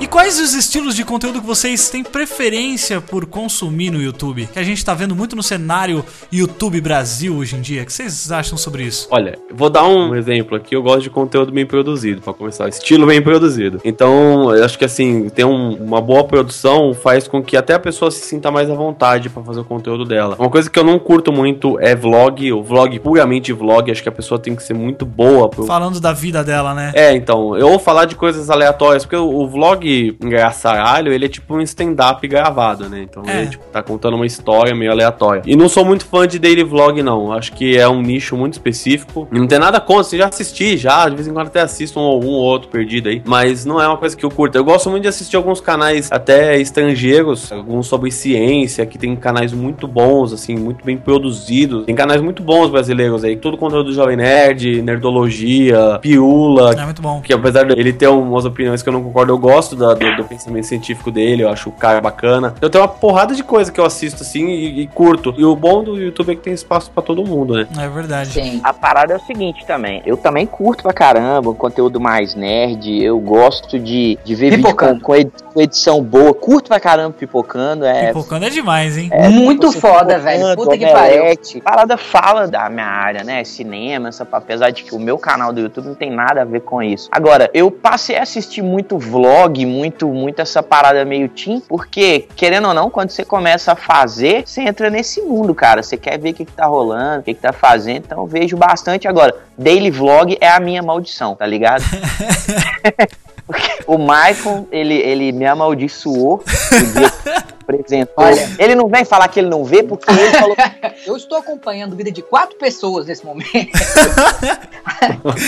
[0.00, 4.46] E quais os estilos de conteúdo que vocês têm preferência por consumir no YouTube?
[4.52, 7.82] Que a gente tá vendo muito no cenário YouTube Brasil hoje em dia.
[7.82, 9.08] O que vocês acham sobre isso?
[9.10, 10.76] Olha, vou dar um exemplo aqui.
[10.76, 12.68] Eu gosto de conteúdo bem produzido, pra começar.
[12.68, 13.80] Estilo bem produzido.
[13.84, 17.78] Então, eu acho que assim, ter um- uma boa produção faz com que até a
[17.80, 20.36] pessoa se sinta mais à vontade pra fazer o conteúdo dela.
[20.38, 23.90] Uma coisa que eu não curto muito é vlog, o vlog puramente vlog.
[23.90, 26.92] Acho que a pessoa tem que ser muito boa pro, Falando da vida dela, né?
[26.94, 29.48] é, então, eu vou falar de coisas aleatórias, porque o,
[29.88, 33.06] o vlog engraçaralho, ele é tipo um stand-up gravado, né?
[33.08, 33.42] Então É.
[33.42, 35.42] ele tipo, tá contando uma história meio aleatória.
[35.46, 37.32] E não sou muito fã de daily vlog, não.
[37.32, 39.28] Acho que é um nicho muito específico.
[39.32, 41.98] E não tem nada contra, você já assisti, já, de vez em quando até assisto
[41.98, 43.22] um ou um ou outro perdido aí.
[43.24, 44.56] Mas não é uma coisa que eu curto.
[44.56, 49.52] Eu gosto muito de assistir alguns canais até estrangeiros, alguns sobre ciência, que tem canais
[49.52, 51.86] muito bons, assim, muito bem produzidos.
[51.86, 57.02] Tem canais muito bons brasileiros aí, todo conteúdo do Jovem Nerd, Nerdologia, Pirula, É muito
[57.02, 57.20] bom.
[57.20, 60.24] que apesar dele ter umas opiniões que eu não concordo, eu gosto da- do, do
[60.24, 62.54] pensamento científico dele, eu acho o cara bacana.
[62.60, 65.34] Eu tenho uma porrada de coisa que eu assisto assim e, e curto.
[65.38, 67.66] E o bom do YouTube é que tem espaço pra todo mundo, né?
[67.78, 68.30] É verdade.
[68.32, 68.60] Sim.
[68.64, 70.02] A parada é o seguinte também.
[70.04, 73.02] Eu também curto pra caramba um conteúdo mais nerd.
[73.02, 75.00] Eu gosto de, de ver vídeo com, Pipocando.
[75.00, 76.34] com edi- com edição boa.
[76.34, 77.84] Curto pra caramba pipocando.
[77.84, 79.08] É, Pipocando é demais, hein?
[79.12, 80.56] é, Muito foda, pipocando, velho.
[80.56, 81.62] Puta que pariu.
[81.62, 83.44] parada fala da minha área, né?
[83.44, 86.60] Cinema, essa, apesar de que o meu canal do YouTube não tem nada a ver
[86.60, 87.08] com isso.
[87.12, 92.68] Agora, eu passei a assistir muito vlog, muito, muito essa parada meio teen, porque, querendo
[92.68, 95.82] ou não, quando você começa a fazer, você entra nesse mundo, cara.
[95.82, 98.04] Você quer ver o que, que tá rolando, o que, que tá fazendo.
[98.06, 99.06] Então vejo bastante.
[99.06, 101.84] Agora, daily vlog é a minha maldição, tá ligado?
[103.86, 107.12] O Michael, ele, ele me amaldiçoou no dia
[107.72, 108.24] apresentou.
[108.24, 108.48] Olha.
[108.58, 110.56] Ele não vem falar que ele não vê, porque ele falou
[111.06, 113.48] Eu estou acompanhando a vida de quatro pessoas nesse momento.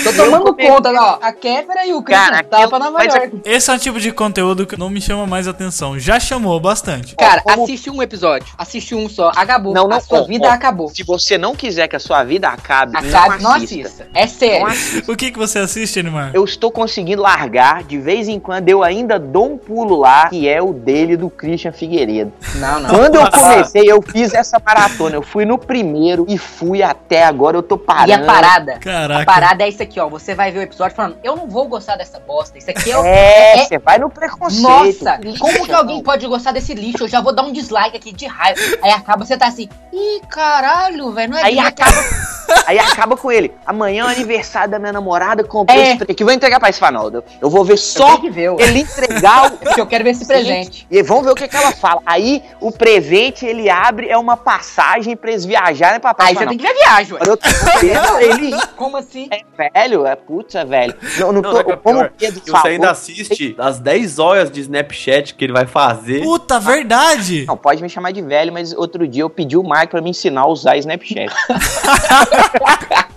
[0.05, 1.19] Tô tomando conta, ó.
[1.21, 3.41] A Kéfera e o Christian Cara, tá pra Nova mas York.
[3.45, 5.99] Esse é um tipo de conteúdo que não me chama mais atenção.
[5.99, 7.17] Já chamou bastante.
[7.17, 8.47] Cara, como- assiste um episódio.
[8.57, 9.31] Assiste um só.
[9.35, 9.75] Acabou.
[9.75, 10.89] Não, não, a sua ó, vida ó, acabou.
[10.89, 14.05] Se você não quiser que a sua vida acabe, Acabe, não não assista.
[14.05, 14.09] assista.
[14.15, 14.67] É sério.
[14.67, 15.13] Assista.
[15.13, 16.31] O que, que você assiste, Animar?
[16.35, 20.49] Eu estou conseguindo largar, de vez em quando eu ainda dou um pulo lá, que
[20.49, 22.10] é o dele do Christian Figueiredo.
[22.11, 22.33] Segredo.
[22.57, 22.91] Não, não.
[22.91, 25.17] Quando eu comecei, eu fiz essa maratona.
[25.17, 27.57] Eu fui no primeiro e fui até agora.
[27.57, 28.09] Eu tô parando.
[28.11, 28.79] E a parada?
[28.79, 29.23] Caraca.
[29.23, 30.09] A parada é isso aqui, ó.
[30.09, 32.59] Você vai ver o episódio falando, eu não vou gostar dessa bosta.
[32.59, 33.05] Isso aqui é o.
[33.11, 34.63] É, é- você vai no preconceito.
[34.63, 37.05] Nossa, como que alguém pode gostar desse lixo?
[37.05, 38.61] Eu já vou dar um dislike aqui de raiva.
[38.83, 42.05] Aí acaba você tá assim, ih, caralho, velho, não é Aí grito." acaba,
[42.67, 43.53] aí acaba com ele.
[43.67, 45.97] Amanhã é o aniversário da minha namorada, comprei É.
[45.97, 47.25] pre- que vou entregar pra Esfanaldo.
[47.41, 50.87] Eu vou ver só ver, ele entregar o Porque eu quero ver esse presente.
[50.91, 52.00] E vamos ver o que, que ela fala.
[52.05, 56.57] Aí o presente ele abre, é uma passagem pra eles viajarem pra Aí você tem
[56.59, 57.21] que ver a viagem, ué.
[57.27, 57.49] Eu tô
[57.81, 58.57] vendo ele.
[58.77, 59.29] Como assim?
[59.31, 60.95] É velho, é putz, é velho.
[61.19, 62.63] Não, não Não, tô, é que é como pior, o Pedro que falou.
[62.63, 66.23] você ainda assiste as 10 horas de Snapchat que ele vai fazer.
[66.23, 67.45] Puta, verdade.
[67.47, 70.11] Não, pode me chamar de velho, mas outro dia eu pedi o Marco pra me
[70.11, 71.33] ensinar a usar Snapchat.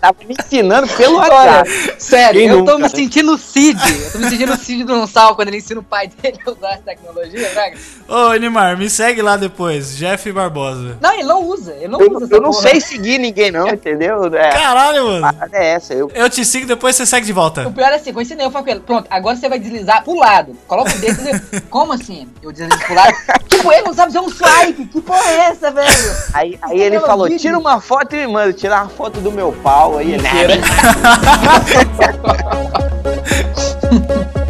[0.02, 1.70] Tava me ensinando pelo WhatsApp.
[1.98, 3.80] sério, Quem eu nunca, tô me sentindo Cid.
[4.06, 6.72] Eu tô me sentindo Cid do Sal quando ele ensina o pai dele a usar
[6.74, 7.78] essa tecnologia, velho.
[8.10, 9.96] Ô, Neymar, me segue lá depois.
[9.98, 10.98] Jeff Barbosa.
[11.02, 11.74] Não, ele não usa.
[11.74, 12.62] Ele não Eu, usa essa eu não porra.
[12.70, 14.26] sei seguir ninguém, não, entendeu?
[14.36, 15.22] É, Caralho, a mano.
[15.34, 15.94] parada é essa.
[15.94, 17.70] Eu, Eu te sigo, depois você segue de O volta.
[17.72, 20.56] pior é assim, ensinei, eu falo com ele, pronto, agora você vai deslizar pro lado.
[20.68, 21.20] Coloca o dedo
[21.54, 22.28] e como assim?
[22.42, 23.14] Eu deslizo pro lado.
[23.48, 24.86] tipo, ele não sabe fazer um swipe.
[24.86, 26.14] Que porra é essa, velho?
[26.34, 27.40] aí aí ele falou: vídeo.
[27.40, 30.18] tira uma foto e me manda, tira uma foto do meu pau aí.
[30.18, 30.30] Né?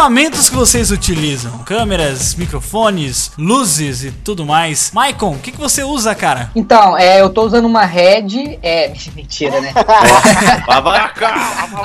[0.00, 4.90] equipamentos que vocês utilizam, câmeras, microfones, luzes e tudo mais.
[4.94, 6.50] Maicon, o que, que você usa, cara?
[6.56, 8.58] Então, é, eu tô usando uma Red.
[8.62, 8.90] É.
[9.14, 9.74] Mentira, né?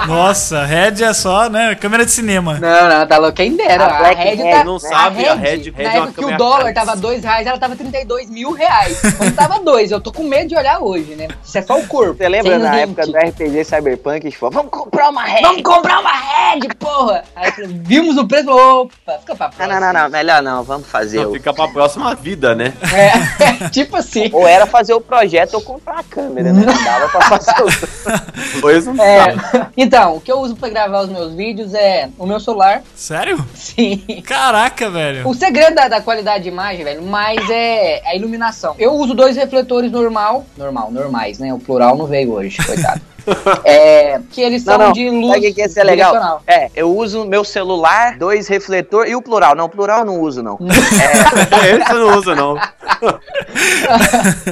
[0.07, 1.75] Nossa, Red é só, né?
[1.75, 2.57] Câmera de cinema.
[2.57, 3.35] Não, não, tá louco.
[3.35, 3.83] Quem dera.
[3.83, 4.63] A A, Black Red Red tá.
[4.63, 6.85] não sabe, a Red- Red na é época que o dólar cara.
[6.85, 8.97] tava 2 reais, ela tava 32 mil reais.
[9.17, 11.27] Quando tava 2, eu tô com medo de olhar hoje, né?
[11.43, 12.15] Isso é só o corpo.
[12.15, 13.17] Você lembra na época do.
[13.17, 14.33] RPG Cyberpunk?
[14.41, 15.41] A vamos comprar uma rede.
[15.41, 17.25] Vamos comprar uma Red, porra!
[17.35, 17.69] Aí eu falei,
[18.05, 19.79] vimos o preço, opa, fica pra Não, próxima.
[19.79, 21.21] não, não, não, melhor não, vamos fazer.
[21.23, 22.73] Não, o- fica pra próxima vida, né?
[22.93, 24.29] É, tipo assim.
[24.31, 26.63] Ou era fazer o projeto ou comprar a câmera, né?
[26.65, 28.61] Não dava pra fazer o.
[28.61, 29.35] Dois não É,
[29.75, 33.43] então, o que eu uso pra gravar os meus vídeos é o meu celular, Sério?
[33.55, 33.97] sim.
[34.25, 35.27] Caraca, velho.
[35.27, 38.75] O segredo da, da qualidade de imagem, velho, mais é a iluminação.
[38.77, 41.53] Eu uso dois refletores normal, normal, normais, né?
[41.53, 43.01] O plural não veio hoje, coitado.
[43.63, 44.91] É, que eles Não, são não.
[44.91, 46.41] de luz Sabe o que ser legal?
[46.45, 49.55] É, eu uso o meu celular, dois refletor e o plural.
[49.55, 50.57] Não, plural eu não uso, não.
[50.61, 52.55] Esse eu não uso, não.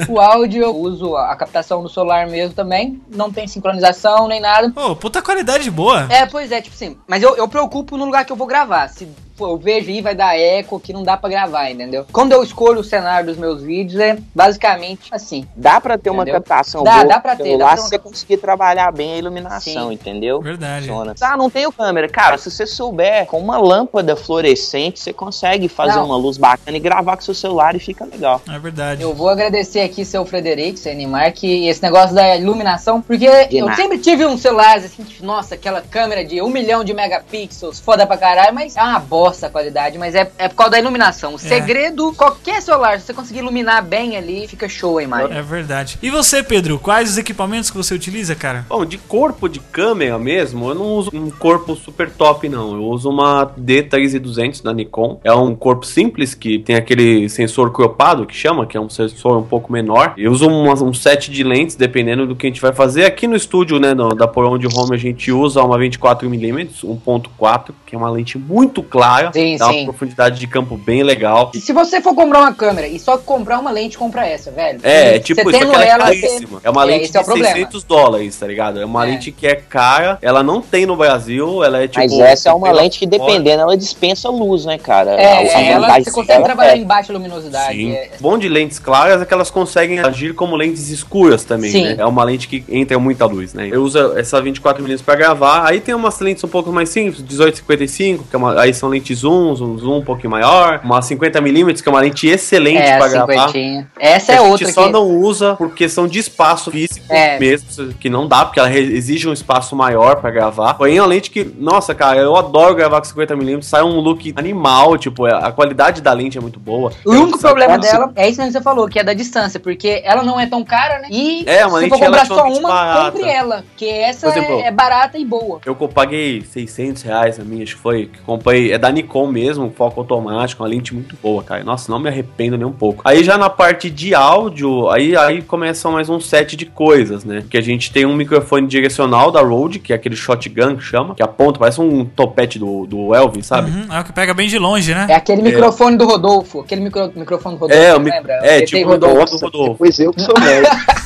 [0.08, 3.00] o áudio eu uso a, captação do celular mesmo também.
[3.08, 4.72] Não tem sincronização nem nada.
[4.74, 6.06] Ô, puta qualidade boa.
[6.10, 6.96] É, pois é, tipo assim.
[7.06, 8.88] Mas eu, eu preocupo no lugar que eu vou gravar.
[8.88, 12.06] Se pô, eu vejo aí, vai dar eco que não dá pra gravar, entendeu?
[12.12, 15.46] Quando eu escolho o cenário dos meus vídeos, é basicamente assim.
[15.56, 16.40] Dá pra ter uma Entendeu?
[16.40, 18.92] captação Dá, boa dá pra ter, celular dá pra ter se você uma- conseguir trabalhar
[18.92, 19.94] bem a iluminação, Sim.
[19.94, 20.40] entendeu?
[20.40, 20.86] Verdade.
[20.86, 21.14] Funciona.
[21.20, 22.08] Ah, não tenho câmera.
[22.08, 26.06] Cara, se você souber, com uma lâmpada fluorescente, você consegue fazer Não.
[26.06, 28.40] uma luz bacana e gravar com seu celular e fica legal.
[28.48, 29.02] É verdade.
[29.02, 33.56] Eu vou agradecer aqui seu Frederico, seu Neymar, que esse negócio da iluminação, porque De
[33.58, 33.76] eu nada.
[33.76, 38.16] sempre tive um celular assim, nossa, aquela câmera de um milhão de megapixels, foda pra
[38.16, 41.34] caralho, mas é uma bosta a qualidade, mas é, é por causa da iluminação.
[41.34, 45.36] O segredo, qualquer celular, se você conseguir iluminar bem ali, fica show a imagem.
[45.36, 45.98] É verdade.
[46.02, 48.64] E você, Pedro, quais os equipamentos que você utiliza, cara?
[48.68, 52.74] Bom, de corpo de câmera mesmo, eu não uso um corpo super top, não.
[52.74, 55.20] Eu uso uma D3200 da Nikon.
[55.24, 59.38] É um corpo simples que tem aquele sensor cropado que chama, que é um sensor
[59.38, 60.14] um pouco menor.
[60.16, 63.04] Eu uso uma- um set de lentes, dependendo do que a gente vai fazer.
[63.04, 67.74] Aqui no estúdio, né, no- da Por Onde Home, a gente usa uma 24mm, 1.4,
[67.86, 69.13] que é uma lente muito clara.
[69.32, 69.76] Sim, dá sim.
[69.78, 71.50] uma profundidade de campo bem legal.
[71.54, 74.80] Se você for comprar uma câmera e só comprar uma lente, compra essa, velho.
[74.82, 76.60] É, Você tipo, isso tendo aqui ela é caríssima.
[76.60, 77.54] você- É uma lente esse é de problema.
[77.54, 78.80] 600 dólares, tá ligado?
[78.80, 79.10] É uma É.
[79.10, 82.00] lente que é cara, ela não tem no Brasil, ela é tipo...
[82.00, 83.18] Mas essa é uma lente que, fora.
[83.32, 85.12] dependendo, ela dispensa luz, né, cara?
[85.12, 87.76] É, a ela, você consegue dela trabalhar é- em baixa luminosidade.
[87.76, 87.92] Sim.
[87.92, 91.70] é- O bom de lentes claras é que elas conseguem agir como lentes escuras também,
[91.70, 91.84] Sim.
[91.84, 91.96] né?
[91.98, 93.68] É uma lente que entra muita luz, né?
[93.70, 98.24] Eu uso essa 24mm pra gravar, aí tem umas lentes um pouco mais simples, 1855,
[98.28, 101.88] que é uma, aí são lentes zooms, um zoom um pouquinho maior, uma 50mm, que
[101.88, 103.52] é uma lente excelente É, pra a gravar.
[103.98, 104.92] Essa é a outra gente só que...
[104.92, 107.38] não usa por questão de espaço físico É.
[107.38, 110.74] mesmo, que não dá, porque ela exige um espaço maior pra gravar.
[110.74, 114.32] Porém, é uma lente que, nossa, cara, eu adoro gravar com 50mm, sai um look
[114.36, 116.92] animal, tipo, a qualidade da lente é muito boa.
[117.04, 120.22] O único problema dela é isso que você falou, que é da distância, porque ela
[120.22, 121.08] não é tão cara, né?
[121.10, 123.12] E É, uma se lente for comprar só uma, barata.
[123.12, 125.60] compre ela, que essa exemplo, é, é barata e boa.
[125.64, 129.72] Eu paguei 600 reais na minha, acho que foi, que comprei, é da Nikon mesmo,
[129.76, 131.62] foco automático, uma lente muito boa, cara.
[131.64, 133.02] Nossa, não me arrependo nem um pouco.
[133.04, 137.44] Aí já na parte de áudio, aí, aí começam mais um set de coisas, né?
[137.50, 141.14] Que a gente tem um microfone direcional da Rode, que é aquele shotgun que chama,
[141.14, 143.70] que aponta, parece um topete do, do Elvin, sabe?
[143.70, 145.06] Uhum, é o que pega bem de longe, né?
[145.10, 146.60] É aquele microfone do Rodolfo.
[146.60, 148.32] Aquele micro, microfone do Rodolfo, É, o você mic- lembra?
[148.42, 149.74] é, tipo o do Rodolfo.
[149.78, 150.74] Pois eu que sou médico.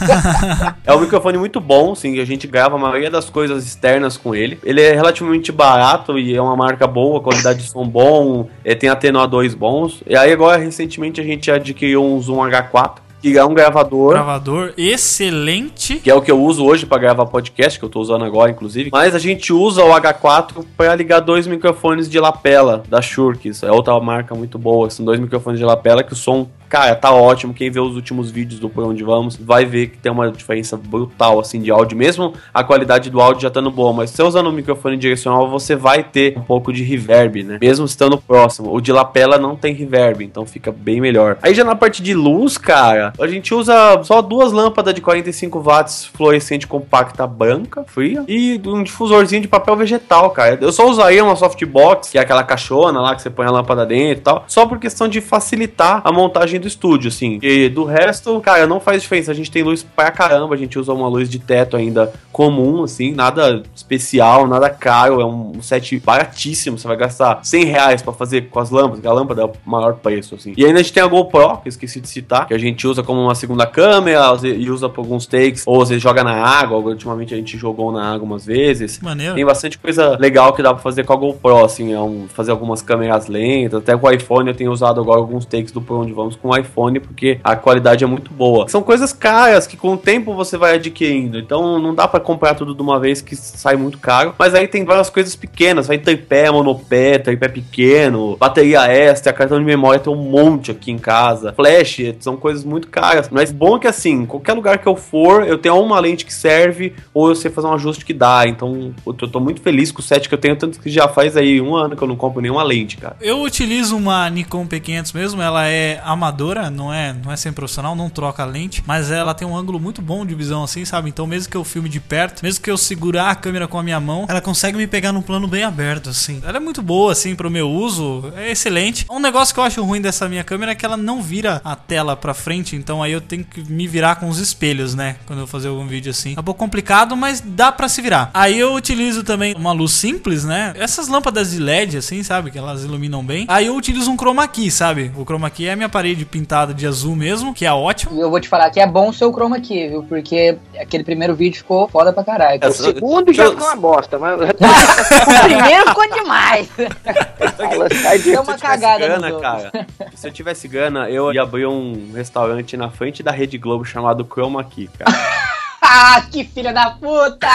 [0.86, 2.20] É um microfone muito bom, sim.
[2.20, 4.58] A gente grava a maioria das coisas externas com ele.
[4.64, 8.88] Ele é relativamente barato e é uma marca boa, qualidade de som bom, é, tem
[8.88, 10.02] atenuadores bons.
[10.06, 14.12] E aí agora, recentemente, a gente adquiriu um Zoom H4, que é um gravador.
[14.12, 15.96] Gravador excelente.
[15.96, 18.50] Que é o que eu uso hoje para gravar podcast, que eu tô usando agora,
[18.50, 18.90] inclusive.
[18.92, 23.50] Mas a gente usa o H4 para ligar dois microfones de lapela da Shure, que
[23.62, 24.88] é outra marca muito boa.
[24.90, 27.54] São dois microfones de lapela que o som, cara, tá ótimo.
[27.54, 30.76] Quem vê os últimos vídeos do Por Onde Vamos vai ver que tem uma diferença
[30.76, 31.96] brutal, assim, de áudio.
[31.96, 35.74] Mesmo a qualidade do áudio já estando boa, mas se usando um microfone direcional, você
[35.74, 37.58] vai ter um pouco de reverb, né?
[37.60, 38.74] Mesmo estando próximo.
[38.74, 41.38] O de lapela não tem reverb, então fica bem melhor.
[41.42, 45.60] Aí já na parte de luz, cara, a gente usa só duas lâmpadas de 45
[45.60, 50.58] watts fluorescente compacta branca, fria, e um difusorzinho de papel vegetal, cara.
[50.60, 53.86] Eu só usaria uma softbox, que é aquela caixona lá que você põe a lâmpada
[53.86, 57.38] dentro e tal, só por questão de facilitar a montagem do estúdio, assim.
[57.42, 59.30] E do resto, cara, não faz diferença.
[59.30, 62.84] A gente tem luz pra caramba, a gente usa uma luz de teto ainda comum,
[62.84, 66.78] assim, nada especial, nada caro, é um set baratíssimo.
[66.78, 69.52] Você vai gastar 100 reais pra fazer com as lâmpadas, que a lâmpada é o
[69.64, 70.54] maior preço, assim.
[70.56, 72.86] E ainda a gente tem a GoPro, que eu esqueci de citar, que a gente
[72.86, 76.78] usa como uma segunda câmera e usa pra alguns takes, ou você joga na água,
[76.78, 79.00] ultimamente a gente jogou na água umas vezes.
[79.00, 79.34] Maneiro.
[79.34, 82.50] Tem bastante coisa legal que dá pra fazer com a GoPro, assim, é um, fazer
[82.50, 85.96] algumas câmeras lentas, até com o iPhone eu tenho usado agora alguns takes do Por
[85.96, 88.68] Onde Vamos com o iPhone, porque a qualidade é muito boa.
[88.68, 92.54] São coisas caras que com o tempo você vai adquirindo, então não dá pra comprar
[92.54, 95.98] tudo de uma vez que sai muito caro, mas aí tem várias coisas pequenas, vai
[95.98, 101.52] tripé, monopé, tripé pequeno, bateria extra, cartão de memória tem um monte aqui em casa,
[101.52, 105.58] flash, são coisas muito caras, mas bom que assim, qualquer lugar que eu for, eu
[105.58, 109.14] tenho uma lente que serve, ou eu sei fazer um ajuste que dá, então eu
[109.14, 111.74] tô muito feliz com o set que eu tenho, tanto que já faz aí um
[111.74, 113.16] ano que eu não compro nenhuma lente, cara.
[113.20, 116.37] Eu utilizo uma Nikon P500 mesmo, ela é amadora,
[116.70, 119.78] não é, não é sem profissional, não troca a lente, mas ela tem um ângulo
[119.80, 121.08] muito bom de visão assim, sabe?
[121.08, 123.82] Então mesmo que eu filme de perto, mesmo que eu segurar a câmera com a
[123.82, 126.40] minha mão, ela consegue me pegar num plano bem aberto assim.
[126.44, 129.06] Ela é muito boa assim pro meu uso, é excelente.
[129.10, 131.74] Um negócio que eu acho ruim dessa minha câmera é que ela não vira a
[131.74, 135.16] tela pra frente, então aí eu tenho que me virar com os espelhos, né?
[135.26, 136.34] Quando eu fazer algum vídeo assim.
[136.36, 138.30] É um pouco complicado, mas dá pra se virar.
[138.32, 140.72] Aí eu utilizo também uma luz simples, né?
[140.76, 142.50] Essas lâmpadas de LED assim, sabe?
[142.50, 143.44] Que elas iluminam bem.
[143.48, 145.10] Aí eu utilizo um chroma key, sabe?
[145.16, 148.16] O chroma key é a minha parede pintada de azul mesmo, que é ótimo.
[148.16, 150.02] E eu vou te falar que é bom o seu chroma key, viu?
[150.02, 152.60] Porque aquele primeiro vídeo ficou foda pra caralho.
[152.62, 154.38] O segundo já ficou uma bosta, mas.
[154.40, 156.68] o primeiro ficou demais.
[158.24, 159.86] Deu uma cagada Gana, cara.
[160.14, 164.24] Se eu tivesse gana, eu ia abrir um restaurante na frente da Rede Globo chamado
[164.24, 165.37] Chroma Key, cara.
[165.80, 167.46] Ah, que filha da puta!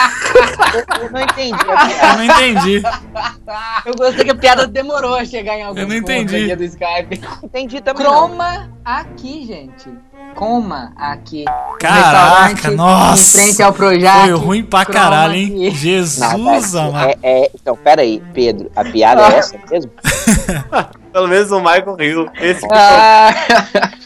[1.00, 1.52] Eu não entendi.
[1.52, 2.82] Eu não entendi.
[3.86, 6.54] Eu gostei que a piada demorou a chegar em algum Eu não entendi.
[6.56, 7.20] do Skype.
[7.42, 8.04] Entendi também.
[8.04, 8.12] não.
[8.12, 9.88] Croma aqui, gente.
[10.34, 11.44] Coma aqui.
[11.78, 13.38] Caraca, nossa.
[13.38, 14.20] Em frente ao Projac.
[14.28, 15.66] Foi ruim pra caralho, hein?
[15.68, 15.76] aqui.
[15.76, 16.18] Jesus,
[16.72, 17.08] Não, amado.
[17.08, 19.90] é, é, então, pera aí, Pedro, a piada é essa mesmo?
[21.12, 22.28] Pelo menos o Michael riu.
[22.40, 23.32] Esse Ah,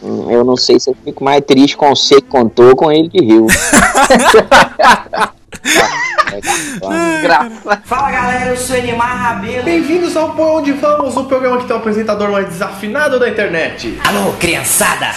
[0.03, 3.25] Eu não sei se eu fico mais triste com você que contou com ele que
[3.25, 3.47] riu.
[7.85, 9.64] Fala galera, eu sou Elimar Rabelo.
[9.64, 13.99] Bem-vindos ao Por Onde Vamos, o programa que tem o apresentador mais desafinado da internet.
[14.05, 15.14] Alô, criançada.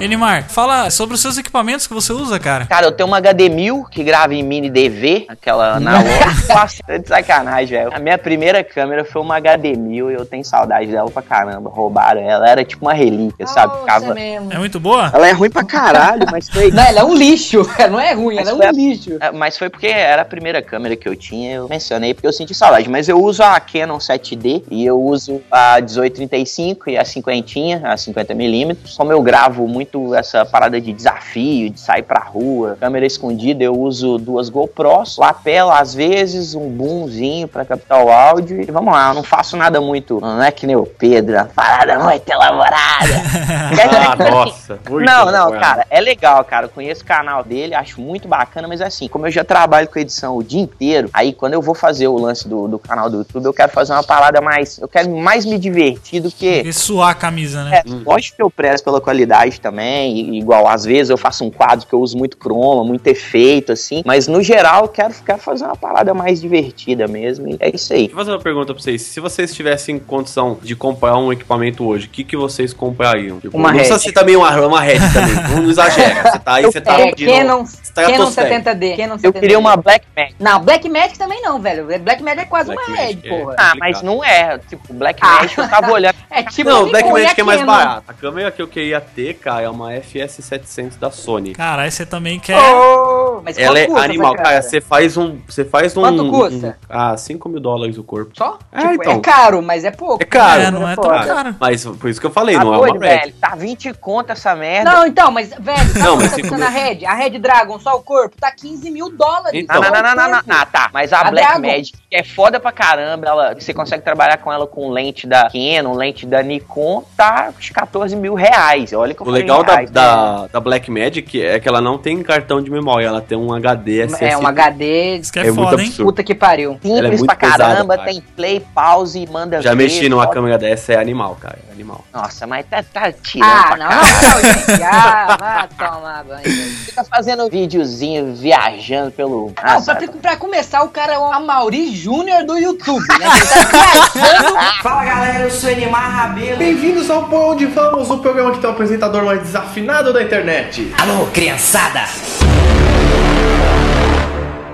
[0.00, 2.66] Enimar, fala sobre os seus equipamentos que você usa, cara.
[2.66, 6.14] Cara, eu tenho uma HD1000 que grava em mini DV, aquela analógica.
[6.54, 7.90] Nossa, é de sacanagem, velho.
[7.92, 11.68] A minha primeira câmera foi uma HD1000 e eu tenho saudade dela pra caramba.
[11.68, 13.72] Roubaram ela, era tipo uma relíquia, sabe?
[13.72, 14.14] Nossa, Ficava...
[14.14, 14.52] mesmo.
[14.52, 15.10] É muito boa?
[15.12, 16.70] Ela é ruim pra caralho, mas foi.
[16.78, 17.68] Não, ela é um lixo.
[17.76, 19.16] Ela não é ruim, Mas ela é a- um lixo.
[19.20, 22.32] É, Mas foi porque era a primeira câmera que eu tinha, eu mencionei porque eu
[22.32, 22.88] senti saudade.
[22.88, 27.94] Mas eu uso a Canon 7D e eu uso a 1835 e a 50, a
[27.94, 28.76] 50mm.
[28.96, 33.78] Como eu gravo muito essa parada de desafio, de sair pra rua, câmera escondida, eu
[33.78, 38.60] uso duas GoPros, lapela às vezes, um boomzinho pra captar o áudio.
[38.60, 40.20] E vamos lá, eu não faço nada muito.
[40.20, 42.78] Não é que nem o Pedro, a parada muito elaborada.
[43.88, 44.78] Ah, nossa.
[44.88, 46.66] muito Não, não, cara, é legal, cara.
[46.66, 49.98] Eu conheço o canal dele, acho muito bacana, mas assim, como eu já trabalho com
[49.98, 53.18] edição o dia inteiro, aí quando eu vou fazer o lance do, do canal do
[53.18, 54.78] YouTube, eu quero fazer uma parada mais.
[54.78, 56.62] Eu quero mais me divertir do que.
[56.62, 57.78] E suar a camisa, né?
[57.78, 59.77] É, lógico que eu prezo pela qualidade também.
[59.78, 63.72] Também, igual às vezes eu faço um quadro que eu uso muito croma, muito efeito,
[63.72, 67.70] assim, mas no geral eu quero, quero fazer uma parada mais divertida mesmo, e é
[67.74, 68.00] isso aí.
[68.00, 69.02] Deixa eu fazer uma pergunta pra vocês.
[69.02, 73.38] Se vocês tivessem condição de comprar um equipamento hoje, o que, que vocês comprariam?
[73.38, 75.34] Tipo, Uma não precisa ser também uma, uma Red também.
[75.54, 76.22] Não, não exagera.
[76.30, 78.70] Você tá aí, você tá É, pedindo Canon, Canon estratosférico.
[78.70, 78.96] 70D.
[78.96, 79.20] Canon 70D.
[79.24, 80.34] Eu queria uma Black Magic.
[80.40, 81.86] Não, Black Magic também não, velho.
[82.00, 83.38] Black Magic é quase Black uma Magic Red, é.
[83.38, 83.56] porra.
[83.58, 85.36] Ah, mas não é, tipo, Black Ah.
[85.42, 86.14] Magic eu tava olhando.
[86.30, 87.72] É tipo Não, Black Magic é mais Canon.
[87.72, 88.04] barato.
[88.06, 91.52] A câmera que eu queria ter, cara, é uma FS700 da Sony.
[91.54, 92.58] Caralho, você também quer.
[92.58, 94.62] Oh, mas Ela é custa animal, cara.
[94.62, 95.38] Você faz um.
[95.48, 96.00] Você faz um.
[96.02, 96.78] Quanto custa?
[96.80, 98.32] um- ah, 5 mil dólares o corpo.
[98.36, 98.58] Só?
[98.72, 99.12] É, Tipo, então.
[99.14, 100.22] é caro, mas é pouco.
[100.22, 100.62] É caro.
[100.62, 101.24] É, não é tão foda.
[101.26, 101.56] caro.
[101.60, 102.98] Mas por isso que eu falei, Tá não é uma Red.
[102.98, 103.34] velho?
[103.40, 104.90] Tá 20 conto essa merda.
[104.92, 107.04] Não, então, mas, velho, Não, mas tá custando a Red?
[107.06, 109.52] A Red Dragon, só o corpo, tá 15 mil dólares.
[109.62, 109.76] Então.
[109.76, 110.90] Não, só não, não, não, não, não, tá.
[110.92, 111.66] Mas a, A Black Dragon.
[111.66, 113.26] Magic é foda pra caramba.
[113.28, 117.70] Ela, você consegue trabalhar com ela com lente da Canon, lente da Nikon, tá uns
[117.70, 118.92] 14 mil reais.
[118.92, 119.94] Olha que eu O falei legal da, reais, né?
[119.94, 123.52] da, da Black Magic é que ela não tem cartão de memória, ela tem um
[123.52, 124.24] HD SSD.
[124.26, 125.88] É um HD, Isso que é, É muito foda, hein?
[125.88, 126.06] absurdo.
[126.08, 126.72] puta que pariu.
[126.72, 128.08] É Simples muito pra pesada, caramba, cara.
[128.10, 130.34] tem play, pause, manda Já ver, mexi numa foda.
[130.34, 131.58] câmera dessa, é animal, cara.
[131.68, 132.04] É animal.
[132.12, 134.82] Nossa, mas tá, tá tirando Ah, pra não, não, não, gente.
[134.90, 136.42] Ah, vai tomar banho.
[136.42, 139.46] Fica fazendo videozinho, viajando pelo...
[139.46, 140.08] Não, Ah, pra, sabe?
[140.08, 143.26] pra começar, o cara é o Amaury Júnior do YouTube, né?
[143.28, 144.58] Tá viajando.
[144.82, 146.56] Fala galera, eu sou Enimar Rabelo.
[146.56, 150.92] Bem-vindos ao Por Onde Vamos, o programa que tem o apresentador mais desafinado da internet.
[150.98, 152.04] Alô, criançada.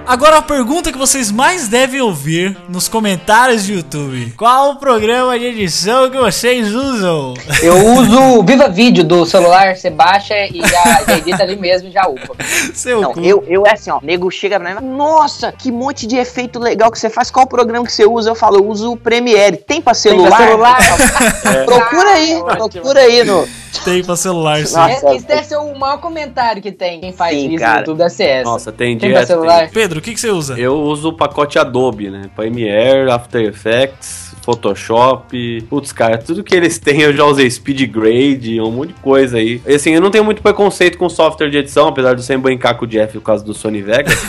[0.07, 5.38] Agora a pergunta que vocês mais devem ouvir nos comentários do YouTube: Qual o programa
[5.38, 7.32] de edição que vocês usam?
[7.62, 11.88] Eu uso o Viva Vídeo do celular, você baixa e já, já edita ali mesmo
[11.88, 12.34] e já upa.
[12.74, 13.20] Seu Não, cu.
[13.20, 16.16] eu, eu é assim, ó, nego chega pra mim, e fala, nossa, que monte de
[16.16, 18.28] efeito legal que você faz, qual programa que você usa?
[18.30, 20.36] Eu falo, eu uso o Premiere, tem pra Tem celular?
[20.36, 20.78] pra celular?
[21.64, 23.48] Procura aí, procura aí no...
[23.84, 24.76] Tem pra celular, sim.
[24.76, 27.00] Nossa, É, Esse deve ser o maior comentário que tem.
[27.00, 27.72] Quem faz Sim, isso cara.
[27.74, 28.44] no YouTube da CS.
[28.44, 29.26] Nossa, tem Tem pra direto.
[29.26, 29.59] celular?
[29.62, 29.68] tem.
[29.70, 30.59] Pedro, o que, que você usa?
[30.59, 32.30] Eu uso o pacote Adobe, né?
[32.34, 35.62] Premiere, After Effects, Photoshop.
[35.68, 39.38] Putz, cara, tudo que eles têm eu já usei Speed Grade, um monte de coisa
[39.38, 39.61] aí.
[39.66, 42.42] E assim, eu não tenho muito preconceito com software de edição, apesar de eu sempre
[42.45, 44.14] brincar com o Jeff por causa do Sony Vegas.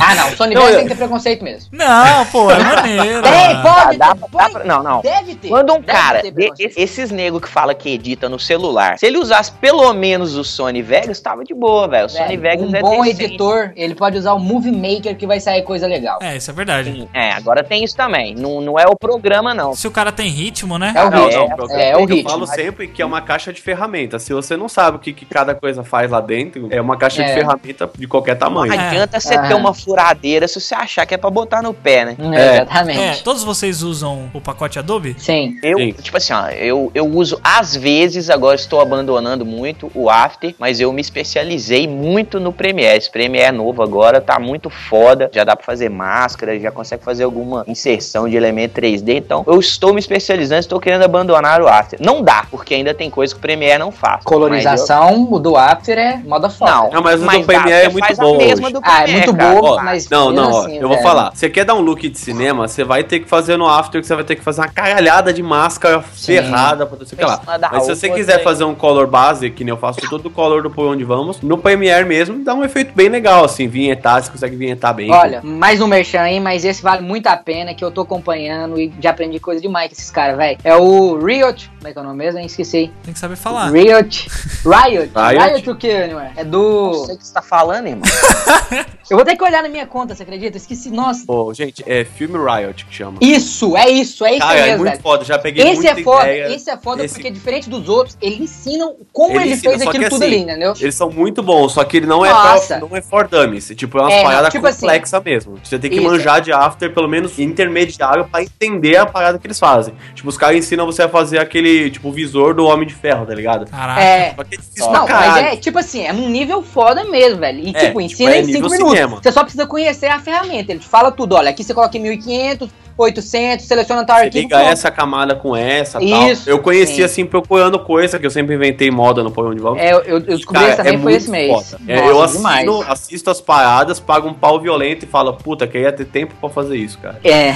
[0.00, 0.28] Ah, não.
[0.32, 1.68] O Sony Não, Vegas eu- tem que ter preconceito mesmo.
[1.72, 3.22] Não, pô, é maneiro.
[3.30, 4.18] Tem, pode Dá ter.
[4.20, 5.00] pra- dá pode- pra- não, não.
[5.02, 5.48] Deve ter.
[5.48, 9.52] Quando um cara, de- esses nego que fala que edita no celular, se ele usasse
[9.52, 12.06] pelo menos o Sony Vegas, tava de boa, velho.
[12.06, 13.24] O Sony Velho, Vegas um é bom decente.
[13.24, 16.18] editor, ele pode usar o Movie Maker que vai sair coisa legal.
[16.22, 16.90] É, isso é verdade.
[16.92, 18.34] Sim, É, agora tem isso também.
[18.34, 19.59] Não, não é o programa, não.
[19.74, 20.92] Se o cara tem ritmo, né?
[20.94, 21.48] É o Não, ritmo.
[21.56, 21.76] não.
[21.76, 22.30] É, é o eu ritmo.
[22.30, 24.22] falo sempre que é uma caixa de ferramentas.
[24.22, 27.22] Se você não sabe o que, que cada coisa faz lá dentro, é uma caixa
[27.22, 27.34] de É.
[27.34, 28.72] ferramenta de qualquer tamanho.
[28.74, 29.48] Não adianta você Aham.
[29.48, 32.16] ter uma furadeira se você achar que é pra botar no pé, né?
[32.18, 32.54] É, É.
[32.56, 33.00] Exatamente.
[33.00, 35.14] É, todos vocês usam o pacote Adobe?
[35.18, 35.56] Sim.
[35.62, 35.92] Eu, Sim.
[35.92, 40.80] tipo assim, ó, eu, eu uso às vezes, agora estou abandonando muito o After, mas
[40.80, 42.98] eu me especializei muito no Premiere.
[42.98, 45.30] Esse Premiere é novo agora, tá muito foda.
[45.32, 49.16] Já dá pra fazer máscara, já consegue fazer alguma inserção de elemento 3D.
[49.16, 51.98] Então, eu estou me especializando, estou querendo abandonar o After.
[52.00, 54.22] Não dá, porque ainda tem coisa que o Premiere não faz.
[54.24, 58.16] Colorização, o do After é moda eu- Não, Não, mas o do Premiere é muito
[58.16, 58.74] bom mesma hoje.
[58.74, 59.54] do Ah, é Premiere, muito cara.
[59.60, 61.02] boa, Ó, mas não, não, ó, assim, eu vou velho.
[61.02, 61.30] falar.
[61.34, 64.06] Você quer dar um look de cinema, você vai ter que fazer no After, que
[64.06, 67.24] você vai ter que fazer uma caralhada de máscara ferrada pra não sei o que
[67.26, 67.40] lá.
[67.72, 70.62] Mas se você quiser fazer um color base, que nem eu faço todo o color
[70.62, 74.30] do Por Onde Vamos, no Premiere mesmo, dá um efeito bem legal, assim, vinhetar, você
[74.30, 75.10] consegue vinhetar bem.
[75.10, 78.78] Olha, mais um merchan aí, mas esse vale muito a pena, que eu tô acompanhando
[78.78, 80.58] e já aprendi coisa demais esses caras, velho.
[80.64, 82.38] É o Riot, como é que é o nome mesmo?
[82.38, 82.46] hein?
[82.46, 82.90] Esqueci.
[83.02, 83.70] Tem que saber falar.
[83.70, 84.28] Riot.
[84.64, 85.10] Riot.
[85.14, 85.52] Riot?
[85.54, 86.32] Riot o que, Anywhere?
[86.36, 86.94] É Não do...
[87.06, 88.02] sei o que você tá falando, irmão.
[89.10, 90.56] Eu vou ter que olhar na minha conta, você acredita?
[90.56, 91.24] Eu esqueci, nossa.
[91.26, 93.18] Pô, gente, é filme Riot que chama.
[93.20, 95.02] Isso, é isso, é isso Cara, é mesmo, muito velho.
[95.02, 96.54] foda, já peguei Esse muita é foda, ideia.
[96.54, 100.04] esse é foda Esse- porque diferente dos outros, eles ensinam como ele, ensina, fez aquilo
[100.04, 100.74] tudo assim, ali, entendeu?
[100.78, 102.78] Eles são muito bons, só que ele não é, Nossa.
[102.78, 103.72] pra, não é for dummies.
[103.76, 105.58] Tipo, é umas É, paradas tipo assim, complexas mesmo.
[105.64, 106.04] Você tem que isso.
[106.06, 109.94] manjar de after, pelo menos intermediário, pra entender a parada que eles fazem.
[110.14, 113.34] Tipo, os caras ensinam você a fazer aquele, tipo, visor do Homem de Ferro, tá
[113.34, 113.70] ligado?
[113.70, 114.00] Caraca.
[114.00, 117.40] É, Só que é difícil Não, mas é tipo assim, é num nível foda mesmo,
[117.40, 117.58] velho.
[117.60, 118.92] E É, tipo, tipo, ensina é em 5 nível minutos.
[118.94, 119.20] cinema.
[119.22, 120.72] Você só precisa conhecer a ferramenta.
[120.72, 121.34] Ele te fala tudo.
[121.34, 122.68] Olha, aqui você coloca em 1500,
[123.02, 124.36] 800, seleciona tal arquivo.
[124.42, 124.70] liga pronto.
[124.70, 126.54] essa camada com essa Isso, tal.
[126.54, 127.02] Eu conheci sim.
[127.02, 129.80] assim procurando coisa, que eu sempre inventei moda no Por Onde Vamos.
[129.80, 131.52] É, eu, eu descobri Cara, esse também, é foi muito esse mês.
[131.70, 131.82] foda.
[131.86, 135.92] É, Nossa, eu assino, assisto as paradas, pago um pau violento e falo, puta, queria
[135.92, 137.18] ter tempo pra fazer isso, cara.
[137.24, 137.54] É.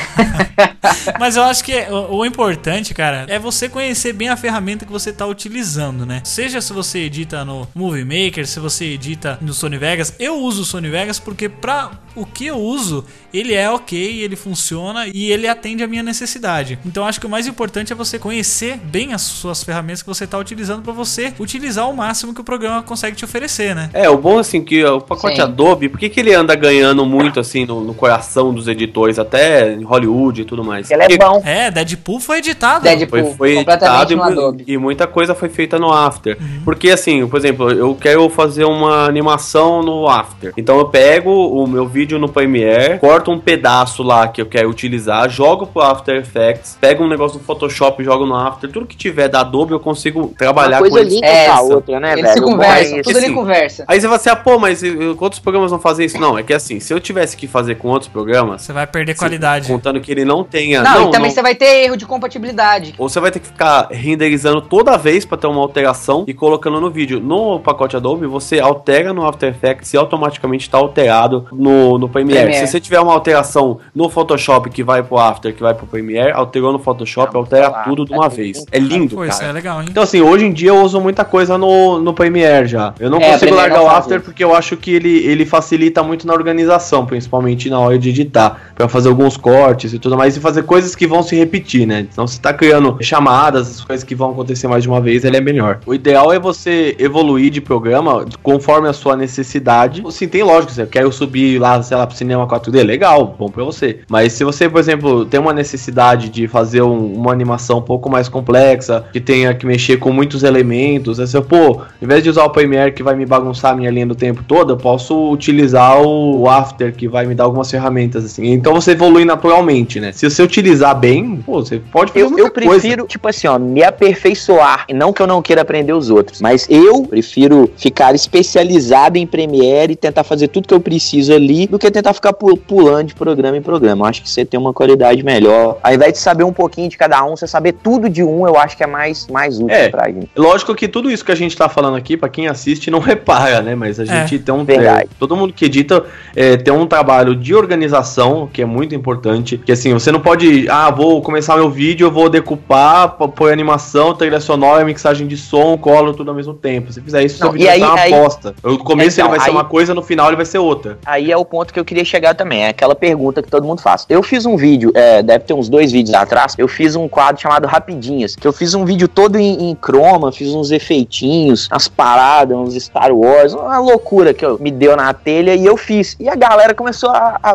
[1.18, 4.84] Mas eu acho que é- o, o importante, cara, é você conhecer bem a ferramenta
[4.84, 6.20] que você tá utilizando, né?
[6.24, 10.14] Seja se você edita no Movie Maker, se você edita no Sony Vegas.
[10.18, 14.36] Eu uso o Sony Vegas porque pra o que eu uso, ele é ok, ele
[14.36, 16.78] funciona e ele atende a minha necessidade.
[16.84, 20.24] Então acho que o mais importante é você conhecer bem as suas ferramentas que você
[20.24, 23.90] está utilizando para você utilizar o máximo que o programa consegue te oferecer, né?
[23.92, 25.42] É, o bom assim que o pacote Sim.
[25.42, 29.72] Adobe, por que, que ele anda ganhando muito assim no, no coração dos editores, até
[29.72, 30.90] em Hollywood e tudo mais?
[30.90, 31.42] Ele é bom.
[31.44, 32.84] É, Deadpool foi editado.
[32.84, 34.64] Deadpool, Foi, foi completamente editado e, no Adobe.
[34.66, 36.38] e muita coisa foi feita no After.
[36.64, 40.52] Porque assim, por exemplo, eu quero fazer uma animação no After.
[40.56, 44.68] Então eu pego o meu vídeo no Premiere, corto um pedaço lá que eu quero
[44.68, 48.70] utilizar, jogo pro After Effects, pego um negócio do Photoshop e jogo no After.
[48.70, 51.62] Tudo que tiver da Adobe eu consigo trabalhar Uma com coisa É, com a essa.
[51.62, 52.34] outra, né, Eles velho?
[52.34, 53.34] se conversam, tudo ali assim.
[53.34, 53.84] conversa.
[53.88, 54.82] Aí você vai assim, ah, pô, mas
[55.20, 56.18] outros programas não fazem isso?
[56.18, 59.14] Não, é que assim, se eu tivesse que fazer com outros programas, Você vai perder
[59.14, 59.66] qualidade.
[59.68, 60.82] contando que ele não tenha.
[60.82, 62.94] Não, e também você vai ter erro de compatibilidade.
[62.98, 66.80] Ou você vai ter que ficar renderizando toda vez pra ter uma alteração e colocando
[66.80, 67.20] no vídeo.
[67.20, 72.40] No pacote Adobe, você altera no After Effects e automaticamente tá alterado no, no Premiere.
[72.42, 72.66] Premiere.
[72.66, 76.32] Se você tiver uma alteração no Photoshop que vai pro After, que vai pro Premiere,
[76.32, 78.64] alterou no Photoshop, Não, altera falar, tudo de é uma tudo vez.
[78.72, 79.50] É lindo, Pô, isso cara.
[79.50, 79.88] é legal, hein?
[79.90, 82.94] Então, assim, hoje em dia eu uso muita coisa no, no Premiere já.
[82.98, 84.24] Eu não É, consigo largar não o After isso.
[84.24, 88.72] porque eu acho que ele, ele facilita muito na organização, principalmente na hora de editar.
[88.74, 92.06] Pra fazer alguns cortes e tudo mais, e fazer coisas que vão se repetir, né?
[92.10, 95.36] Então, se tá criando chamadas, as coisas que vão acontecer mais de uma vez, ele
[95.36, 95.80] é melhor.
[95.86, 100.02] O ideal é você evoluir de programa conforme a sua necessidade.
[100.10, 103.62] Sim, tem lógico, você quer subir lá, sei lá, pro cinema 4D, legal, bom pra
[103.64, 104.00] você.
[104.08, 104.93] Mas se você, por exemplo,
[105.30, 109.66] tem uma necessidade de fazer um- uma animação um pouco mais complexa, que tenha que
[109.66, 113.26] mexer com muitos elementos, você, pô, em vez de usar o Premiere que vai me
[113.26, 117.34] bagunçar a minha linha do tempo toda, eu posso utilizar o After que vai me
[117.34, 118.52] dar algumas ferramentas assim.
[118.52, 120.12] Então você evolui naturalmente, né?
[120.12, 122.68] Se você utilizar bem, pô, você pode fazer Eu, muita eu coisa.
[122.80, 124.86] prefiro, tipo assim, ó, me aperfeiçoar.
[124.94, 129.92] Não que eu não queira aprender os outros, mas eu prefiro ficar especializado em Premiere
[129.92, 133.14] e tentar fazer tudo que eu preciso ali do que tentar ficar pu- pulando de
[133.14, 134.04] programa em programa.
[134.04, 135.78] Eu acho que você tem uma qualidade melhor.
[135.82, 138.56] Ao invés de saber um pouquinho de cada um, você saber tudo de um, eu
[138.58, 139.88] acho que é mais, mais útil É.
[139.88, 140.28] pra gente.
[140.36, 143.62] Lógico que tudo isso que a gente tá falando aqui, pra quem assiste, não repara,
[143.62, 143.74] né?
[143.74, 144.64] Mas a gente tem um.
[144.68, 146.04] É, todo mundo que edita
[146.36, 149.56] é, tem um trabalho de organização, que é muito importante.
[149.58, 150.68] Que assim, você não pode.
[150.68, 155.36] Ah, vou começar meu vídeo, eu vou decupar, pô- pôr animação, trilha sonora, mixagem de
[155.36, 156.92] som, colo tudo ao mesmo tempo.
[156.92, 158.54] Se fizer isso, Não, seu vídeo vai aí- ser uma aí- aposta.
[158.62, 160.98] No começo Então, ele vai ser aí- uma coisa, no final ele vai ser outra.
[161.06, 163.80] Aí é o ponto que eu queria chegar também, é aquela pergunta que todo mundo
[163.80, 164.04] faz.
[164.08, 167.40] Eu fiz um vídeo, é, deve ter uns dois vídeos atrás, eu fiz um quadro
[167.40, 171.88] chamado Rapidinhas, que eu fiz um vídeo todo em, em croma, fiz uns efeitinhos, umas
[171.88, 176.16] paradas, uns Star Wars, uma loucura que eu, me deu na telha e eu fiz.
[176.18, 177.54] E a galera começou a, a-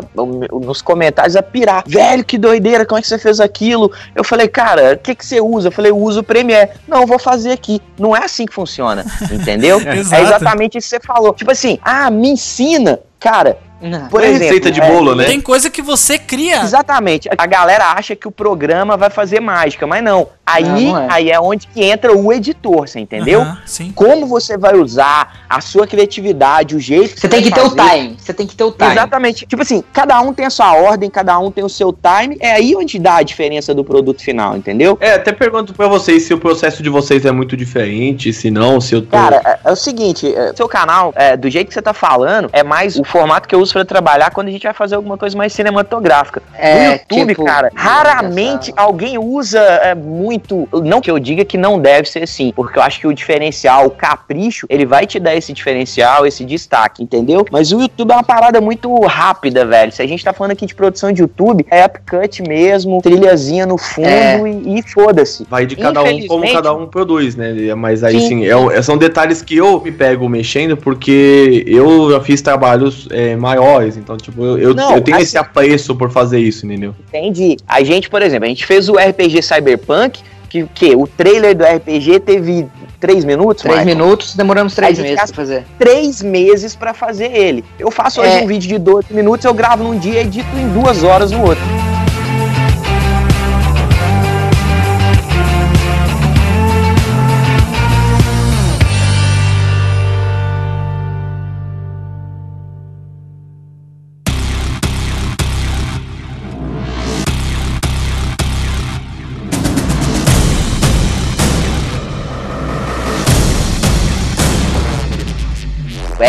[0.52, 1.84] nos comentários a pirar.
[1.86, 3.90] Velho, que doideira, como é que você fez aquilo?
[4.14, 5.68] Eu falei, cara, o que, que você usa?
[5.68, 6.70] Eu falei, eu uso o Premiere.
[6.86, 7.80] Não, vou fazer aqui.
[7.98, 9.80] Não é assim que funciona, entendeu?
[9.86, 11.34] é exatamente isso que você falou.
[11.34, 13.00] Tipo assim, ah, me ensina.
[13.18, 14.08] Cara, Não.
[14.08, 15.24] por é exemplo, receita de é, bolo, né?
[15.24, 16.60] Tem coisa que você cria.
[16.62, 17.28] Exatamente.
[17.36, 20.28] A galera acha que o programa vai fazer mágica, mas não.
[20.52, 21.06] Aí, Não, não é.
[21.08, 23.42] aí é onde que entra o editor, você entendeu?
[23.42, 23.92] Aham, sim.
[23.94, 27.76] Como você vai usar a sua criatividade, o jeito Você tem que ter vai o
[27.76, 27.90] fazer.
[27.90, 28.16] time.
[28.18, 28.90] Você tem que ter o time.
[28.90, 29.46] Exatamente.
[29.46, 32.36] Tipo assim, cada um tem a sua ordem, cada um tem o seu time.
[32.40, 34.98] É aí onde dá a diferença do produto final, entendeu?
[35.00, 38.80] É, até pergunto pra vocês se o processo de vocês é muito diferente, se não,
[38.80, 39.10] se eu tô.
[39.16, 42.50] Cara, é, é o seguinte, é, seu canal, é, do jeito que você tá falando,
[42.52, 45.16] é mais o formato que eu uso pra trabalhar quando a gente vai fazer alguma
[45.16, 46.42] coisa mais cinematográfica.
[46.56, 50.68] É, no YouTube, tipo, cara, raramente alguém usa é, muito.
[50.84, 53.86] Não que eu diga que não deve ser assim, porque eu acho que o diferencial,
[53.86, 57.44] o capricho, ele vai te dar esse diferencial, esse destaque, entendeu?
[57.50, 59.92] Mas o YouTube é uma parada muito rápida, velho.
[59.92, 63.78] Se a gente tá falando aqui de produção de YouTube, é upcut mesmo, trilhazinha no
[63.78, 64.38] fundo É.
[64.48, 65.46] e, e foda-se.
[65.48, 67.74] Vai de cada um como cada um produz, né?
[67.76, 68.28] Mas aí Sim.
[68.28, 73.06] sim, é o- são detalhes que eu me pego mexendo porque eu já fiz trabalhos
[73.10, 76.66] é, maiores, então, tipo, eu, eu, Não, eu tenho assim- esse apreço por fazer isso,
[76.66, 76.94] entendeu?
[77.08, 77.56] Entendi.
[77.68, 81.64] A gente, por exemplo, a gente fez o RPG Cyberpunk, que, que o trailer do
[81.64, 82.66] RPG teve
[82.98, 83.96] três minutos, Três Michael?
[83.96, 85.64] minutos, demoramos três meses pra fazer.
[85.78, 87.64] Três meses pra fazer ele.
[87.78, 88.42] Eu faço hoje É.
[88.42, 91.40] um vídeo de 12 minutos, eu gravo num dia e edito em duas horas no
[91.42, 91.62] outro.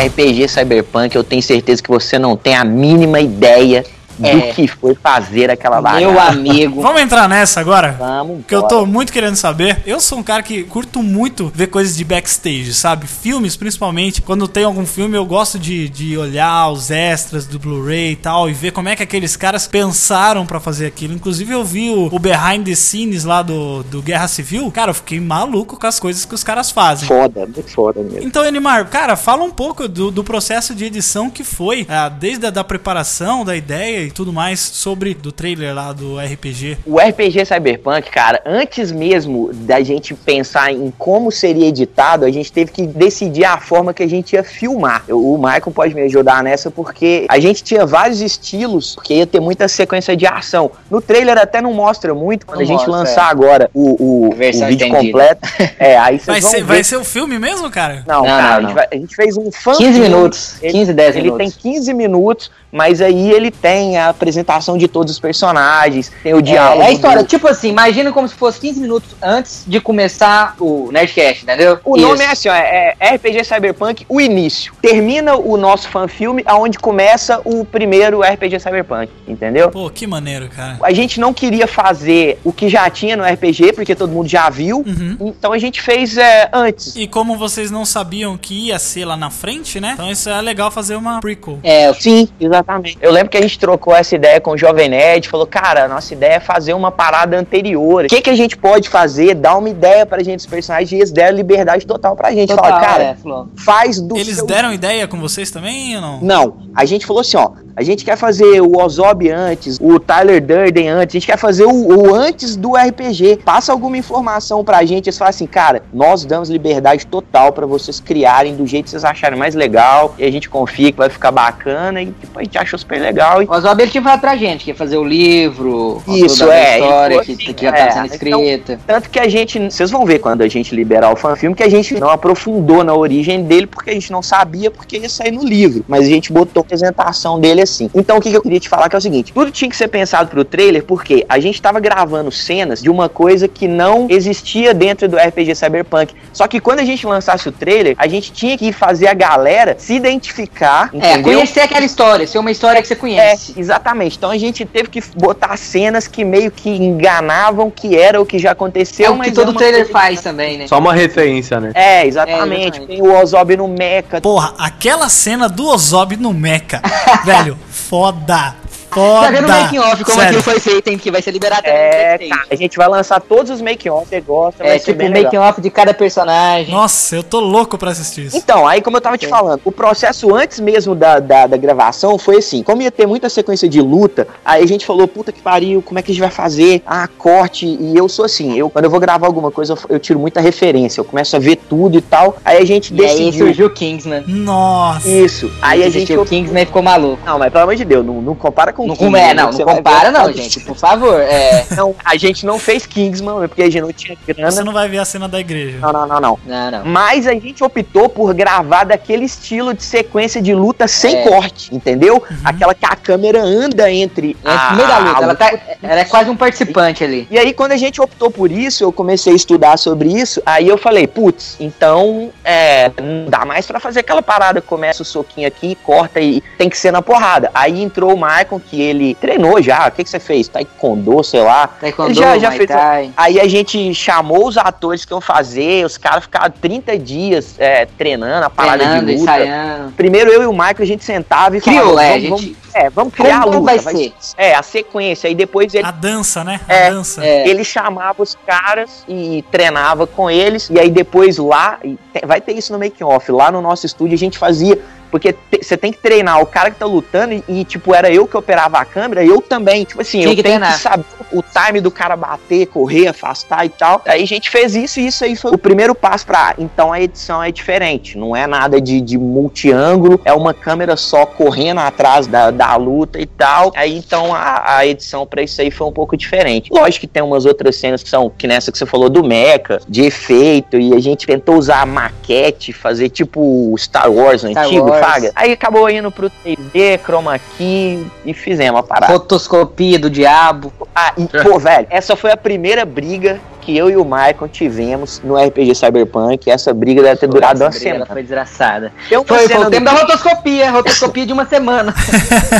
[0.06, 3.84] RPG Cyberpunk, eu tenho certeza que você não tem a mínima ideia
[4.22, 4.36] É.
[4.36, 6.32] do que foi fazer aquela Meu bagaça.
[6.32, 6.82] amigo.
[6.82, 7.96] Vamos entrar nessa agora?
[7.98, 9.82] Vamos, Que eu tô muito querendo saber.
[9.86, 13.08] Eu sou um cara que curto muito ver coisas de backstage, sabe?
[13.08, 14.22] Filmes, principalmente.
[14.22, 18.50] Quando tem algum filme, eu gosto de, de olhar os extras do Blu-ray e tal
[18.50, 21.14] e ver como é que aqueles caras pensaram pra fazer aquilo.
[21.14, 24.70] Inclusive, eu vi o, o behind the scenes lá do, do Guerra Civil.
[24.72, 27.08] Cara, eu fiquei maluco com as coisas que os caras fazem.
[27.08, 28.28] Foda, muito foda mesmo.
[28.28, 32.46] Então, Enimar, cara, fala um pouco do, do processo de edição que foi, ah, desde
[32.46, 36.78] a da preparação, da ideia e tudo mais, sobre do trailer lá do RPG.
[36.86, 42.52] O RPG Cyberpunk, cara, antes mesmo da gente pensar em como seria editado, a gente
[42.52, 45.04] teve que decidir a forma que a gente ia filmar.
[45.08, 49.26] Eu- o Michael pode me ajudar nessa porque a gente tinha vários estilos, porque ia
[49.28, 50.70] ter muita sequência de ação.
[50.90, 53.32] No trailer até não mostra muito, quando Não a gente mostra, lançar é.
[53.32, 54.36] agora o, o, o
[54.68, 55.42] vídeo completo.
[55.80, 56.64] É, aí vocês Vai vão ser, ver.
[56.64, 58.04] vai ser o filme mesmo, cara?
[58.08, 58.74] Não, Não, cara, não, A, gente não.
[58.76, 60.00] vai- a gente fez um fã 15 filme.
[60.10, 60.56] minutos.
[60.62, 61.54] Ele- 15, 10 Ele minutos.
[61.56, 66.40] tem 15 minutos, mas aí ele tem a apresentação de todos os personagens, tem o
[66.40, 66.82] É, diálogo.
[66.82, 70.56] é a história, do- tipo assim, imagina como se fosse 15 minutos antes de começar
[70.60, 71.80] o Nerdcast, entendeu?
[71.84, 72.08] O Isso.
[72.08, 74.74] nome é assim, ó, é RPG Cyberpunk, o início.
[74.82, 79.70] Termina o nosso fanfilme aonde começa o primeiro RPG Cyberpunk, entendeu?
[79.70, 80.78] Pô, que maneiro, cara.
[80.82, 84.50] A gente não queria fazer o que já tinha no RPG, porque todo mundo já
[84.50, 85.18] viu, Uhum.
[85.20, 86.96] então a gente fez é, antes.
[86.96, 89.92] E como vocês não sabiam que ia ser lá na frente, né?
[89.94, 91.60] Então isso é legal fazer uma prequel.
[91.64, 92.61] É, Sim, exatamente.
[93.02, 95.88] Eu lembro que a gente trocou essa ideia com o Jovem Nerd, falou, cara, a
[95.88, 98.06] nossa ideia é fazer uma parada anterior.
[98.06, 99.36] O que, que a gente pode fazer?
[99.36, 102.50] Dar uma ideia pra gente dos personagens e eles deram liberdade total pra gente.
[102.50, 103.16] total, Fala, cara, é,
[103.58, 106.22] faz do Eles seu deram ideia com vocês também ou não?
[106.22, 110.44] Não, a gente falou assim, ó, a gente quer fazer o Ozob antes, o Tyler
[110.44, 113.40] Durden antes, a gente quer fazer o, o antes do RPG.
[113.46, 118.00] Passa alguma informação pra gente, eles falam assim, cara, nós damos liberdade total pra vocês
[118.00, 121.32] criarem do jeito que vocês acharem mais legal, e a gente confia que vai ficar
[121.32, 123.42] bacana, e tipo, a gente achou super legal.
[123.42, 123.46] E...
[123.46, 127.16] O Ozob ele tinha falado pra gente que ia fazer o livro, Isso, é, história
[127.16, 128.80] ele que, assim, que já é, tava sendo então- escrita.
[128.86, 131.70] Tanto que a gente, vocês vão ver quando a gente liberar o fanfilme, que a
[131.70, 135.44] gente não aprofundou na origem dele, porque a gente não sabia porque ia sair no
[135.44, 135.84] livro.
[135.88, 137.90] Mas a gente botou a apresentação dele assim.
[137.96, 139.76] Então o que que eu queria te falar que é o seguinte: tudo tinha que
[139.76, 144.08] ser pensado pro trailer, porque a gente tava gravando cenas de uma coisa que não
[144.10, 146.14] existia dentro do RPG Cyberpunk.
[146.34, 149.76] Só que quando a gente lançasse o trailer, a gente tinha que fazer a galera
[149.78, 151.24] se identificar, É, entendeu?
[151.34, 153.54] conhecer aquela história, ser uma história que você É, conhece.
[153.58, 154.18] exatamente.
[154.18, 158.38] Então a gente teve que botar cenas que meio que enganavam que era o que
[158.38, 160.68] já É, aconteceu, o mas que todo é uma trailer coisa- faz também, né?
[160.68, 161.72] Só uma referência, né?
[161.74, 162.62] É, É, exatamente.
[162.78, 162.88] exatamente.
[162.88, 164.20] Tem o Ozob no Mecha.
[164.22, 166.82] Porra, aquela cena do Ozob no Mecha.
[167.26, 168.56] velho, foda.
[168.92, 169.62] Tá vendo o Foda.
[169.62, 170.24] making off como Sério.
[170.28, 170.98] aquilo foi feito, hein?
[170.98, 172.30] Que vai ser liberado também É, backstage.
[172.30, 175.24] cara, a gente vai lançar todos os make-off, você gosta, É tipo o legal.
[175.24, 176.74] making off de cada personagem.
[176.74, 178.38] Nossa, eu tô louco pra assistir isso.
[178.38, 182.18] Então, aí como eu tava te falando, o processo antes mesmo da, da, da gravação
[182.18, 185.42] foi assim, como ia ter muita sequência de luta, aí a gente falou, puta que
[185.42, 186.82] pariu, como é que a gente vai fazer?
[186.86, 190.00] Ah, corte, e eu sou assim, eu quando eu vou gravar alguma coisa, eu, eu
[190.00, 193.08] tiro muita referência, eu começo a ver tudo e tal, aí a gente E aí
[193.08, 193.46] decidiu...
[193.48, 194.24] surgiu o Kingsman.
[194.28, 195.08] Nossa.
[195.08, 196.12] Isso, aí a gente...
[196.16, 197.20] o Kingsman ficou maluco.
[197.26, 199.44] Não, mas pelo amor de Deus, não, não compara com Não, Kingsman, com, é, né,
[199.44, 201.20] não, que não compara não, gente, por favor.
[201.20, 201.66] É...
[201.76, 204.52] Não, a gente não fez Kingsman, porque a gente não tinha grana.
[204.52, 205.78] Você não vai ver a cena da igreja.
[205.80, 206.40] Não, não, não, não.
[206.46, 206.86] Não, não.
[206.86, 211.24] Mas a gente optou por gravar daquele estilo de sequência de luta sem É.
[211.28, 212.22] corte, entendeu?
[212.44, 215.54] Aquela que a câmera anda entre É a, no meio da a luta, ela, tá,
[215.82, 217.28] ela é quase um participante ali.
[217.32, 220.42] E aí, quando a gente optou por isso, eu comecei a estudar sobre isso.
[220.46, 224.62] Aí eu falei, putz, então é, não dá mais pra fazer aquela parada.
[224.62, 227.50] Começa o soquinho aqui, corta e tem que ser na porrada.
[227.54, 229.90] Aí entrou o Michael, que ele treinou já.
[229.90, 230.48] O que, que você fez?
[230.48, 231.68] Taekwondo, sei lá.
[231.68, 232.70] Taekwondo, Ele já, já fez.
[233.18, 237.86] Aí a gente chamou os atores que iam fazer, os caras ficaram 30 dias é,
[237.86, 239.24] treinando a parada Treinando, de luta.
[239.24, 239.92] ensaiando.
[239.92, 242.90] Primeiro eu e o Michael a gente sentava e Criou, falava, é, vamos, gente- é,
[242.90, 243.82] vamos criar Como a luta.
[243.82, 244.14] vai ser?
[244.38, 245.28] É, a sequência.
[245.28, 246.62] Aí depois ele A dança, né?
[246.70, 247.26] A É, dança.
[247.26, 247.48] É.
[247.50, 252.54] ele chamava os caras e treinava com eles, e aí depois lá, e vai ter
[252.54, 254.80] isso no making off, lá no nosso estúdio a gente fazia,
[255.12, 258.10] porque te- você tem que treinar o cara que tá lutando, e, e, tipo, era
[258.12, 260.76] eu que operava a câmera, eu também, tipo assim, Tinha eu que tenho treinar.
[260.78, 264.02] que saber o time do cara bater, correr, afastar e tal.
[264.06, 267.00] Aí a gente fez isso, e isso aí foi o primeiro passo pra, então a
[267.02, 272.28] edição é diferente, não é nada de, de multiângulo, é uma câmera só correndo atrás
[272.28, 273.72] da, da luta e tal.
[273.76, 276.70] Aí então a, a edição pra isso aí foi um pouco diferente.
[276.72, 279.80] Lógico que tem umas outras cenas que são, que nessa que você falou do Mecha,
[279.88, 284.88] de efeito, e a gente tentou usar a maquete, fazer tipo Star Wars Star antigo,
[284.90, 285.01] Wars.
[285.36, 289.14] Aí acabou indo pro 3D, chroma key e fizemos a parada.
[289.14, 290.72] Fotoscopia do diabo.
[290.96, 295.22] Ah, e, pô, velho, essa foi a primeira briga que eu e o Michael tivemos
[295.24, 296.50] no RPG Cyberpunk.
[296.50, 298.06] Essa briga deve ter durado uma briga, semana.
[298.06, 298.92] ela foi desgraçada.
[299.08, 301.94] Foi, foi cena o no- tempo da rotoscopia, rotoscopia de uma semana.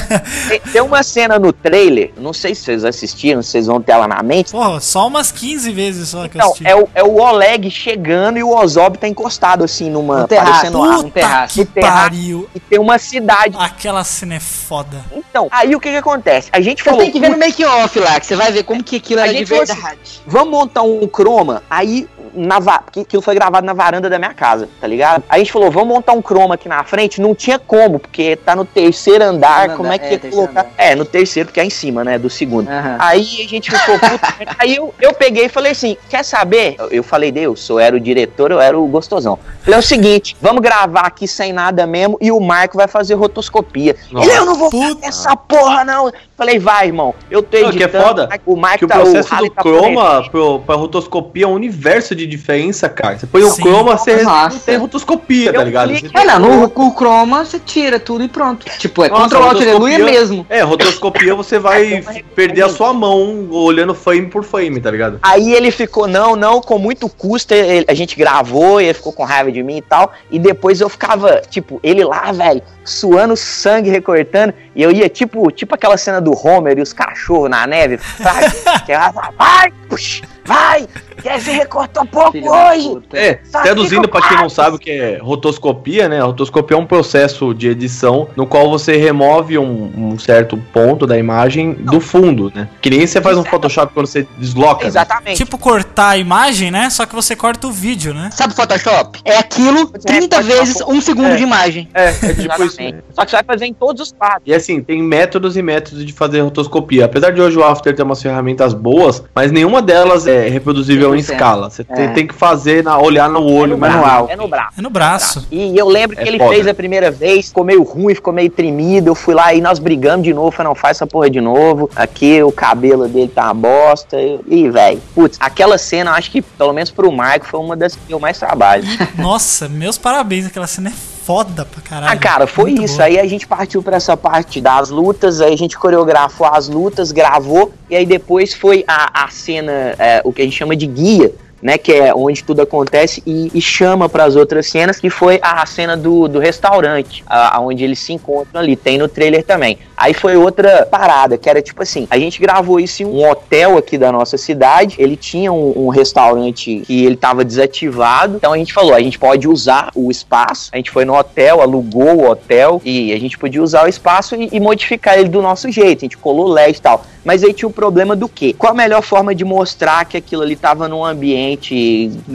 [0.48, 3.94] Tem, tem uma cena no trailer, não sei se vocês assistiram, se vocês vão ter
[3.94, 4.52] ela na mente.
[4.52, 6.68] Porra, só umas 15 vezes só que eu Então, assisti.
[6.68, 10.22] é o, é o Oleg chegando e o Ozob tá encostado assim numa.
[10.22, 11.54] No terraço, parecendo ar, um terraço.
[11.56, 11.94] que terraço.
[12.04, 12.50] pariu.
[12.54, 13.56] E tem uma cidade.
[13.60, 14.98] Aquela cena é foda.
[15.16, 16.50] Então, aí o que que acontece?
[16.52, 17.04] A gente Você falou.
[17.04, 19.30] tem que ver no make-off lá, que você vai ver como que aquilo A é
[19.32, 20.22] de gente falou assim, verdade.
[20.28, 24.70] Vamos montar um chroma, aí na porque aquilo foi gravado na varanda da minha casa,
[24.80, 25.24] tá ligado?
[25.28, 28.36] Aí a gente falou, vamos montar um chroma aqui na frente, não tinha como, porque
[28.36, 30.62] tá no terceiro andar, Terceiro como andar, é que é, ia colocar?
[30.62, 30.72] andar.
[30.78, 32.70] É, no terceiro, porque é em cima, né, do segundo.
[32.70, 32.98] Aham.
[33.00, 36.76] Aí a gente ficou, puta, aí eu, eu peguei e falei assim, quer saber?
[36.78, 39.38] Eu, eu falei, Deus, eu era o diretor, eu era o gostosão.
[39.62, 43.16] Falei, é o seguinte, vamos gravar aqui sem nada mesmo, e o Marco vai fazer
[43.16, 43.96] rotoscopia.
[44.12, 44.30] Nossa.
[44.30, 44.94] Ele, eu não vou Puta.
[44.96, 46.12] fazer essa porra, não.
[46.38, 47.92] Falei, vai, irmão, eu tô Não, editando.
[47.92, 50.76] que é foda, O Marco Que o tá, processo Harley do tá chroma pro, pra
[50.76, 53.18] rotoscopia é um universo de diferença, cara.
[53.18, 53.48] Você põe Sim.
[53.48, 54.60] o chroma, você Nossa.
[54.60, 55.90] tem rotoscopia, tá ligado?
[55.90, 58.66] clique- É, não, no o chroma você tira tudo e pronto.
[58.78, 60.46] Tipo, é Nossa, Ctrl Alt Aleluia mesmo.
[60.50, 62.04] É, rotoscopia você vai
[62.36, 65.20] perder a sua mão olhando frame por frame, tá ligado?
[65.22, 69.14] Aí ele ficou, não, não, com muito custo, ele- a gente gravou, e ele ficou
[69.14, 70.12] com raiva de mim e tal.
[70.30, 74.54] E depois eu ficava, tipo, ele lá, velho, suando sangue, recortando.
[74.76, 78.52] E eu ia, tipo, tipo aquela cena do Homer e os cachorros na neve, sabe?
[78.86, 80.24] que ela fala, vai, puxa,
[80.54, 80.88] vai,
[81.22, 82.98] quer ver recortou pouco Filho da hoje.
[83.14, 86.20] É, Só traduzindo pra quem não sabe o que é rotoscopia, né?
[86.22, 91.18] Rotoscopia é um processo de edição no qual você remove um, um certo ponto da
[91.18, 92.68] imagem do fundo, né?
[92.82, 94.84] Que nem você faz um Photoshop quando você desloca.
[94.84, 94.88] né?
[94.88, 95.38] Exatamente.
[95.38, 96.90] Tipo cortar a imagem, né?
[96.90, 98.30] Só que você corta o vídeo, né?
[98.32, 99.20] Sabe o Photoshop?
[99.26, 101.36] É aquilo 30 pode vezes um segundo É.
[101.36, 101.90] de imagem.
[101.94, 102.82] É, é tipo isso.
[102.82, 103.04] Exatamente.
[103.14, 104.42] Só que você vai fazer em todos os quadros.
[104.46, 107.06] E assim, tem métodos e métodos de fazer rotoscopia.
[107.06, 111.20] Apesar de hoje o After ter umas ferramentas boas, mas nenhuma delas é reproduzível em
[111.20, 111.22] 100%.
[111.34, 111.70] escala.
[111.70, 112.08] Você tem, É.
[112.10, 114.26] tem que fazer, na, olhar no olho, é no manual.
[114.26, 114.74] braço, É no braço.
[114.78, 115.48] É no braço.
[115.52, 116.54] E eu lembro que É ele foda.
[116.54, 119.10] fez a primeira vez, ficou meio ruim, ficou meio tremido.
[119.10, 120.52] Eu fui lá e nós brigamos de novo.
[120.52, 121.90] Falei, não, faz essa porra de novo.
[121.96, 124.18] Aqui o cabelo dele tá uma bosta.
[124.48, 128.12] E, velho, putz, aquela cena, acho que, pelo menos pro Marco, foi uma das que
[128.14, 128.84] eu mais trabalho.
[129.18, 130.46] Nossa, meus parabéns.
[130.46, 132.12] Aquela cena é foda pra caralho.
[132.12, 133.02] Ah, cara, foi Muito isso.
[133.02, 137.12] Aí a gente partiu pra essa parte das lutas, aí a gente coreografou as lutas,
[137.12, 140.88] gravou, e aí depois foi a, a cena, é, o que a gente chama de
[140.88, 141.32] guia.
[141.62, 145.40] Né, que é onde tudo acontece e, e chama para as outras cenas, que foi
[145.44, 149.78] a cena do, do restaurante, aonde eles se encontram ali, tem no trailer também.
[149.96, 153.78] Aí foi outra parada, que era tipo assim, a gente gravou isso em um hotel
[153.78, 158.58] aqui da nossa cidade, ele tinha um, um restaurante que ele tava desativado, então a
[158.58, 162.30] gente falou, a gente pode usar o espaço, a gente foi no hotel, alugou o
[162.32, 166.00] hotel e a gente podia usar o espaço e, e modificar ele do nosso jeito,
[166.00, 167.06] a gente colou LED e tal.
[167.24, 168.56] Mas aí tinha o problema do quê?
[168.58, 171.51] Qual a melhor forma de mostrar que aquilo ali tava num ambiente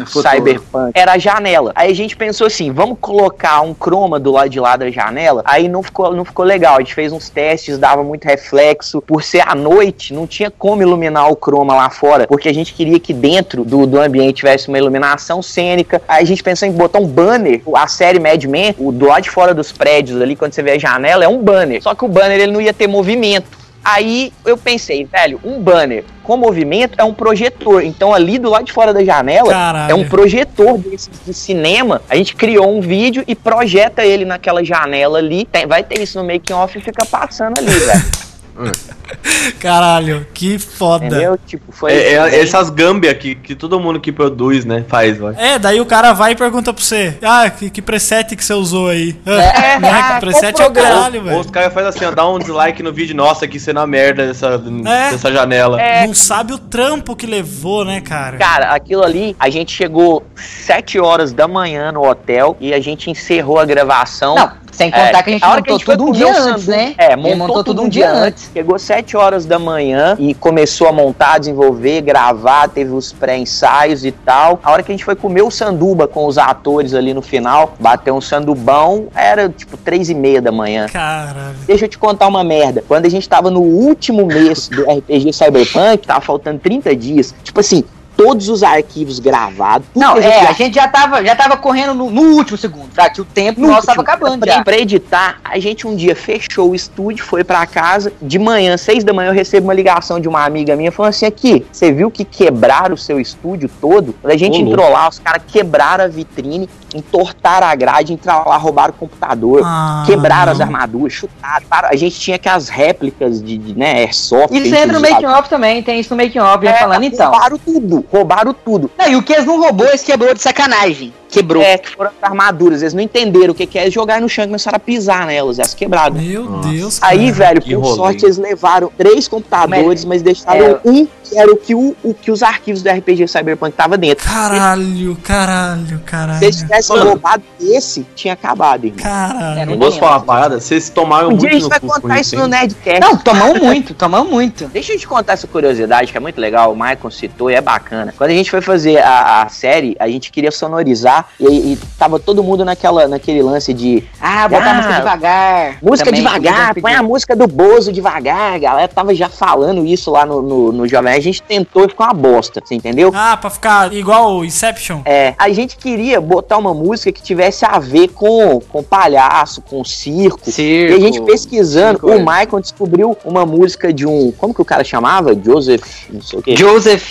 [0.06, 0.28] Futuro.
[0.28, 0.92] cyberpunk?
[0.94, 1.72] Era a janela.
[1.74, 5.42] Aí a gente pensou assim, vamos colocar um croma do lado de lá da janela?
[5.44, 6.76] Aí não ficou, não ficou legal.
[6.76, 9.00] A gente fez uns testes, dava muito reflexo.
[9.02, 12.74] Por ser à noite, não tinha como iluminar o croma lá fora, porque a gente
[12.74, 16.02] queria que dentro do, do ambiente tivesse uma iluminação cênica.
[16.06, 17.62] Aí a gente pensou em botar um banner.
[17.74, 20.72] A série Mad Men, o do lado de fora dos prédios ali, quando você vê
[20.72, 21.82] a janela, é um banner.
[21.82, 23.65] Só que o banner ele não ia ter movimento.
[23.88, 27.84] Aí eu pensei, velho, um banner com movimento é um projetor.
[27.84, 29.92] Então ali do lado de fora da janela Caralho.
[29.92, 32.02] é um projetor desses de cinema.
[32.10, 35.44] A gente criou um vídeo e projeta ele naquela janela ali.
[35.44, 38.04] Tem- vai ter isso no making off e fica passando ali, velho.
[39.60, 41.06] Caralho, que foda.
[41.06, 41.38] Entendeu?
[41.46, 41.92] Tipo, foi.
[41.92, 45.34] É, é essas gâmbias que, que todo mundo que produz, né, faz, vai.
[45.36, 48.54] É, daí o cara vai e pergunta pra você: Ah, que, que preset que você
[48.54, 49.16] usou aí?
[49.26, 49.90] É, né?
[49.90, 51.38] ah, Que preset é o caralho, velho.
[51.38, 54.60] os caras fazem assim, ó, dá um dislike no vídeo, nossa, que cena merda dessa,
[54.86, 55.10] É.
[55.10, 55.80] dessa janela.
[55.80, 56.06] É.
[56.06, 58.36] Não sabe o trampo que levou, né, cara?
[58.38, 63.10] Cara, aquilo ali, a gente chegou 7 horas da manhã no hotel e a gente
[63.10, 64.34] encerrou a gravação.
[64.34, 66.94] Não, sem contar É, que a gente hora montou foi tudo um dia antes, né?
[66.98, 68.50] É, Ele montou, tudo um dia antes.
[68.52, 74.12] Chegou 7 horas da manhã e começou a montar, desenvolver, gravar, teve os pré-ensaios e
[74.12, 74.60] tal.
[74.62, 77.74] A hora que a gente foi comer o sanduba com os atores ali no final,
[77.78, 80.86] bateu um sandubão, era tipo 3 e meia da manhã.
[80.88, 81.56] Caralho.
[81.66, 82.84] Deixa eu te contar uma merda.
[82.86, 87.34] Quando a gente tava no último mês do RPG Cyberpunk, tava faltando 30 dias.
[87.42, 87.84] Tipo assim,
[88.16, 89.86] todos os arquivos gravados.
[89.94, 93.10] Não, é, já a gente já tava, já tava correndo no, no último segundo, tá?
[93.10, 94.64] Que o tempo no nosso tava acabando pra, já.
[94.64, 98.12] pra editar, a gente um dia fechou o estúdio, foi pra casa.
[98.22, 101.26] De manhã, seis da manhã, eu recebo uma ligação de uma amiga minha falando assim:
[101.26, 104.14] aqui, você viu que quebraram o seu estúdio todo?
[104.22, 108.48] Quando a gente Ô, entrou lá, os caras quebraram a vitrine, entortaram a grade, entraram
[108.48, 109.62] lá, roubaram o computador.
[109.64, 110.66] Ah, Quebraram as não.
[110.66, 111.66] armaduras, chutaram.
[111.68, 114.54] para- A gente tinha que as réplicas de, de né, airsoft.
[114.56, 115.12] Isso entra no usava.
[115.14, 117.30] making off também, tem isso no making off, já É, falando então.
[117.30, 118.05] Roubaram tudo.
[118.10, 118.90] Roubaram tudo.
[118.98, 121.12] Não, e o que eles não roubou, eles quebrou de sacanagem.
[121.28, 121.62] Quebrou.
[121.62, 124.44] É, que foram as armaduras, eles não entenderam o que, que é, jogaram no chão
[124.44, 126.14] e começaram a pisar nelas, elas quebraram.
[126.14, 127.96] Meu Deus, Aí, velho, que por rolê.
[127.96, 130.80] sorte, eles levaram três computadores, mas, deixaram é.
[130.84, 134.24] um que era o que, o, o que os arquivos do RPG Cyberpunk tava dentro.
[134.24, 136.38] Caralho, caralho, caralho.
[136.38, 139.02] Se eles tivessem roubado esse, tinha acabado, irmão.
[139.02, 139.70] Caralho.
[139.70, 140.60] Não posso falar uma parada?
[140.60, 142.46] Vocês tomaram Um muito dia a gente vai contar isso no?
[142.46, 143.00] Nerdcast.
[143.00, 144.66] Não, tomamos muito, tomamos muito.
[144.68, 147.60] Deixa eu te contar essa curiosidade que é muito legal, o Michael citou e é
[147.60, 148.14] bacana.
[148.16, 152.18] Quando a gente foi fazer a, a série, a gente queria sonorizar e, e tava
[152.18, 155.78] todo mundo naquela, naquele lance de Ah, botar Ah, a música devagar.
[155.82, 158.54] música Também, devagar, põe a música do Bozo devagar.
[158.54, 161.12] A galera tava já falando isso lá no, no, no Jovem.
[161.14, 163.10] A gente tentou e ficou uma bosta, você entendeu?
[163.14, 165.00] Ah, pra ficar igual o Inception?
[165.04, 169.84] É, a gente queria botar uma música que tivesse a ver com, com palhaço, com
[169.84, 170.50] circo.
[170.50, 172.16] Circo, e a gente pesquisando, circo, é.
[172.16, 174.32] o Michael descobriu uma música de um.
[174.32, 175.34] Como que o cara chamava?
[175.34, 176.56] Joseph, não sei o quê.
[176.56, 177.10] Joseph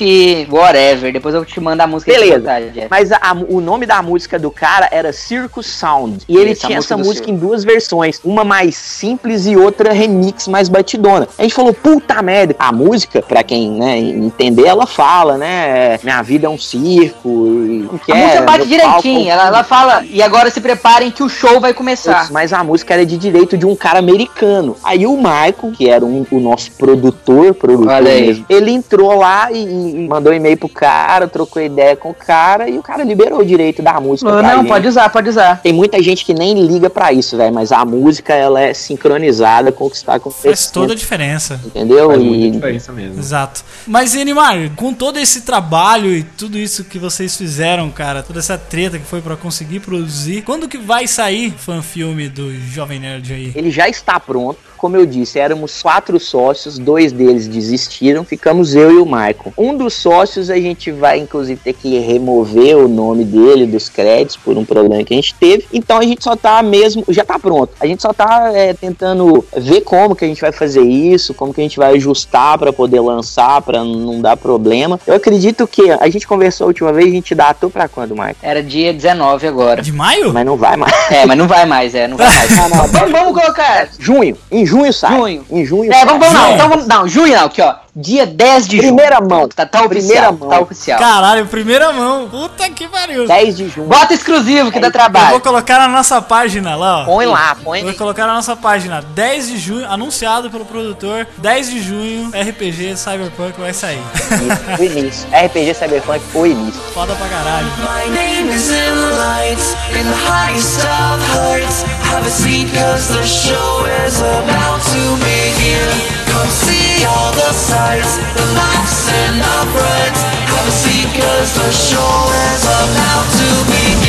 [0.49, 2.49] whatever, depois eu te mando a música Beleza.
[2.89, 6.19] Mas a- a- o nome da música do cara era Circus Sound.
[6.27, 8.19] E ele Isso, a tinha música essa música em duas versões.
[8.23, 11.27] Uma mais simples e outra remix mais batidona.
[11.37, 12.55] A gente falou, puta merda.
[12.59, 15.97] A música, pra quem né, entender, ela fala, né?
[16.03, 17.29] Minha vida é um circo.
[17.29, 20.61] e- o que A é, música bate direitinho, palco- ela, ela fala, e agora se
[20.61, 22.31] preparem que o show vai começar.
[22.31, 24.75] Mas a música era de direito de um cara americano.
[24.83, 29.63] Aí o Michael, que era um- o nosso produtor, produtor mesmo, ele entrou lá e,
[29.63, 33.39] e mandou um e-mail pro cara, trocou ideia com o cara e o cara liberou
[33.39, 34.41] o direito da música.
[34.41, 34.67] Não, gente.
[34.67, 35.61] pode usar, pode usar.
[35.61, 39.71] Tem muita gente que nem liga pra isso, velho, mas a música ela é sincronizada
[39.71, 40.51] com o que está acontecendo.
[40.51, 41.59] Faz toda a diferença.
[41.63, 42.07] Entendeu?
[42.09, 43.19] Faz E- muita diferença mesmo.
[43.19, 43.63] Exato.
[43.85, 48.57] Mas, Enimar, com todo esse trabalho e tudo isso que vocês fizeram, cara, toda essa
[48.57, 53.51] treta que foi pra conseguir produzir, quando que vai sair fanfilme do Jovem Nerd aí?
[53.55, 54.57] Ele já está pronto.
[54.77, 59.53] Como eu disse, éramos quatro sócios, dois deles desistiram, ficamos eu e o Michael.
[59.57, 64.37] Um dos sócios a gente vai, inclusive, ter que remover o nome dele dos créditos
[64.37, 65.65] por um problema que a gente teve.
[65.73, 67.73] Então a gente só tá mesmo, já tá pronto.
[67.79, 71.53] A gente só tá é, tentando ver como que a gente vai fazer isso, como
[71.53, 74.99] que a gente vai ajustar para poder lançar, para não dar problema.
[75.05, 78.35] Eu acredito que a gente conversou a última vez, a gente datou para quando, Michael?
[78.41, 79.81] Era dia 19 agora.
[79.81, 80.33] De maio?
[80.33, 80.93] Mas não vai mais.
[81.11, 82.71] É, mas não vai mais, é, não vai mais.
[82.71, 83.89] Não, vamos colocar.
[83.99, 84.37] Junho.
[84.51, 85.17] Em junho sai.
[85.17, 85.45] Junho.
[85.49, 88.67] Em junho É, vamos, vamos não, então vamos, não, junho não, aqui ó, dia 10
[88.67, 88.87] de junho.
[88.89, 89.47] Primeira mão.
[89.47, 90.49] Tá, tá Primeira oficial, mão.
[90.49, 90.99] tá oficial.
[90.99, 92.27] Caralho, primeira mão.
[92.27, 93.25] Puta que pariu.
[93.25, 93.87] 10 de junho.
[93.87, 95.29] Bota exclusivo que dá Eu trabalho.
[95.31, 97.05] vou colocar na nossa página lá, ó.
[97.05, 101.25] Põe lá, põe Vou colocar na nossa página 10 de junho, anunciado pelo produtor.
[101.37, 104.01] 10 de junho, RPG Cyberpunk vai sair.
[104.25, 105.27] isso, o início.
[105.31, 106.81] RPG Cyberpunk, o início.
[106.93, 107.67] Foda pra caralho.
[107.79, 111.83] My name is in the lights, in the highest of heights.
[112.11, 116.14] Have a seat cause the show is about to begin.
[116.35, 120.21] Come see all the sights, the laughs and the frights.
[120.51, 122.15] Have a seat cause the show
[122.51, 124.04] is about to begin.